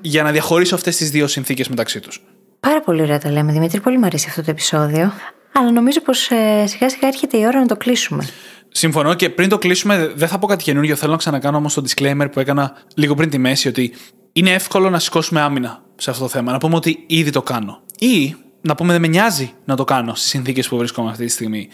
[0.01, 2.21] για να διαχωρίσω αυτές τις δύο συνθήκες μεταξύ τους.
[2.59, 3.79] Πάρα πολύ ωραία τα λέμε, Δημήτρη.
[3.79, 5.13] Πολύ μου αρέσει αυτό το επεισόδιο.
[5.53, 8.27] Αλλά νομίζω πως ε, σιγά σιγά έρχεται η ώρα να το κλείσουμε.
[8.69, 10.95] Συμφωνώ και πριν το κλείσουμε, δεν θα πω κάτι καινούριο.
[10.95, 13.93] Θέλω να ξανακάνω όμως το disclaimer που έκανα λίγο πριν τη μέση, ότι
[14.33, 16.51] είναι εύκολο να σηκώσουμε άμυνα σε αυτό το θέμα.
[16.51, 17.81] Να πούμε ότι ήδη το κάνω.
[17.99, 21.31] Ή να πούμε δεν με νοιάζει να το κάνω στις συνθήκες που βρίσκομαι αυτή τη
[21.31, 21.69] στιγμή.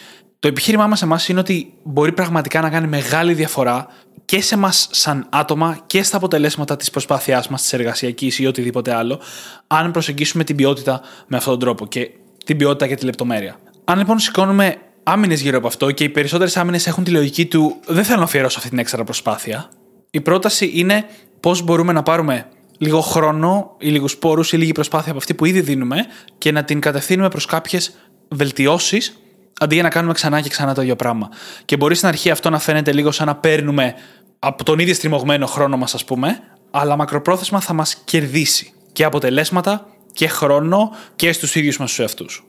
[0.45, 3.87] Το επιχείρημά μας εμάς είναι ότι μπορεί πραγματικά να κάνει μεγάλη διαφορά
[4.25, 8.95] και σε εμά σαν άτομα και στα αποτελέσματα της προσπάθειάς μας, της εργασιακής ή οτιδήποτε
[8.95, 9.19] άλλο,
[9.67, 12.09] αν προσεγγίσουμε την ποιότητα με αυτόν τον τρόπο και
[12.45, 13.55] την ποιότητα και τη λεπτομέρεια.
[13.83, 17.79] Αν λοιπόν σηκώνουμε άμυνες γύρω από αυτό και οι περισσότερες άμυνες έχουν τη λογική του
[17.85, 19.69] δεν θέλω να αφιερώσω αυτή την έξτρα προσπάθεια,
[20.11, 21.05] η πρόταση είναι
[21.39, 25.45] πώς μπορούμε να πάρουμε λίγο χρόνο ή λίγους πόρους ή λίγη προσπάθεια από αυτή που
[25.45, 25.97] ήδη δίνουμε
[26.37, 27.95] και να την κατευθύνουμε προς κάποιες
[28.27, 29.19] βελτιώσεις
[29.59, 31.29] αντί για να κάνουμε ξανά και ξανά το ίδιο πράγμα.
[31.65, 33.93] Και μπορεί στην αρχή αυτό να φαίνεται λίγο σαν να παίρνουμε
[34.39, 36.39] από τον ίδιο στριμωγμένο χρόνο μας, ας πούμε,
[36.71, 42.43] αλλά μακροπρόθεσμα θα μας κερδίσει και αποτελέσματα και χρόνο και στους ίδιους μας τους εαυτούς.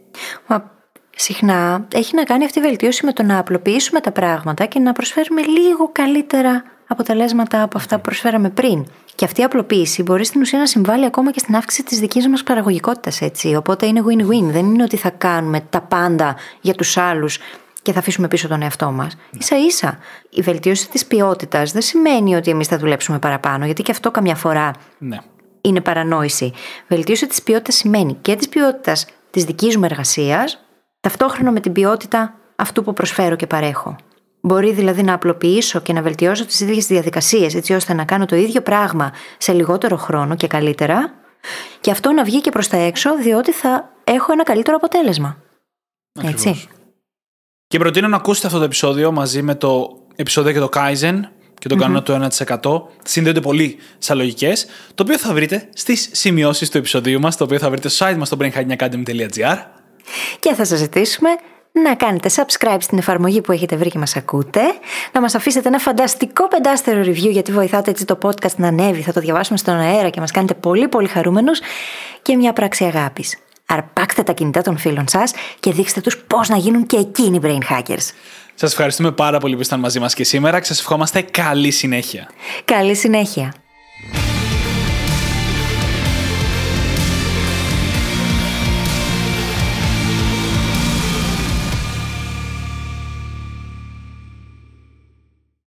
[0.46, 0.75] Μα
[1.16, 4.92] συχνά έχει να κάνει αυτή η βελτίωση με το να απλοποιήσουμε τα πράγματα και να
[4.92, 8.86] προσφέρουμε λίγο καλύτερα αποτελέσματα από αυτά που προσφέραμε πριν.
[9.14, 12.28] Και αυτή η απλοποίηση μπορεί στην ουσία να συμβάλλει ακόμα και στην αύξηση της δικής
[12.28, 13.54] μας παραγωγικότητας, έτσι.
[13.54, 14.42] Οπότε είναι win-win.
[14.42, 17.38] Δεν είναι ότι θα κάνουμε τα πάντα για τους άλλους
[17.82, 19.16] και θα αφήσουμε πίσω τον εαυτό μας.
[19.38, 19.98] σα ίσα.
[20.30, 24.34] Η βελτίωση της ποιότητας δεν σημαίνει ότι εμείς θα δουλέψουμε παραπάνω, γιατί και αυτό καμιά
[24.34, 25.16] φορά Ναι.
[25.60, 26.52] είναι παρανόηση.
[26.88, 30.65] Βελτίωση της ποιότητας σημαίνει και της ποιότητας της δικής μου εργασίας,
[31.06, 33.96] ταυτόχρονα με την ποιότητα αυτού που προσφέρω και παρέχω.
[34.40, 38.36] Μπορεί δηλαδή να απλοποιήσω και να βελτιώσω τις ίδιες διαδικασίες, έτσι ώστε να κάνω το
[38.36, 41.14] ίδιο πράγμα σε λιγότερο χρόνο και καλύτερα,
[41.80, 45.36] και αυτό να βγει και προς τα έξω, διότι θα έχω ένα καλύτερο αποτέλεσμα.
[46.22, 46.48] Έτσι.
[46.48, 46.68] Ακριβώς.
[47.66, 51.20] Και προτείνω να ακούσετε αυτό το επεισόδιο μαζί με το επεισόδιο για το Kaizen
[51.58, 52.82] και τον κανόνα του 1%.
[53.04, 57.58] Συνδέονται πολύ σαν λογικές, το οποίο θα βρείτε στις σημειώσεις του επεισοδίου μας, το οποίο
[57.58, 59.75] θα βρείτε στο site μας στο brainhackingacademy.gr.
[60.38, 61.28] Και θα σας ζητήσουμε
[61.82, 64.60] να κάνετε subscribe στην εφαρμογή που έχετε βρει και μας ακούτε,
[65.12, 69.12] να μας αφήσετε ένα φανταστικό πεντάστερο review γιατί βοηθάτε έτσι το podcast να ανέβει, θα
[69.12, 71.60] το διαβάσουμε στον αέρα και μας κάνετε πολύ πολύ χαρούμενους
[72.22, 73.38] και μια πράξη αγάπης.
[73.66, 77.72] Αρπάξτε τα κινητά των φίλων σας και δείξτε τους πώς να γίνουν και εκείνοι brain
[77.72, 78.12] hackers.
[78.54, 82.28] Σας ευχαριστούμε πάρα πολύ που ήσασταν μαζί μας και σήμερα και σας ευχόμαστε καλή συνέχεια.
[82.64, 83.54] Καλή συνέχεια.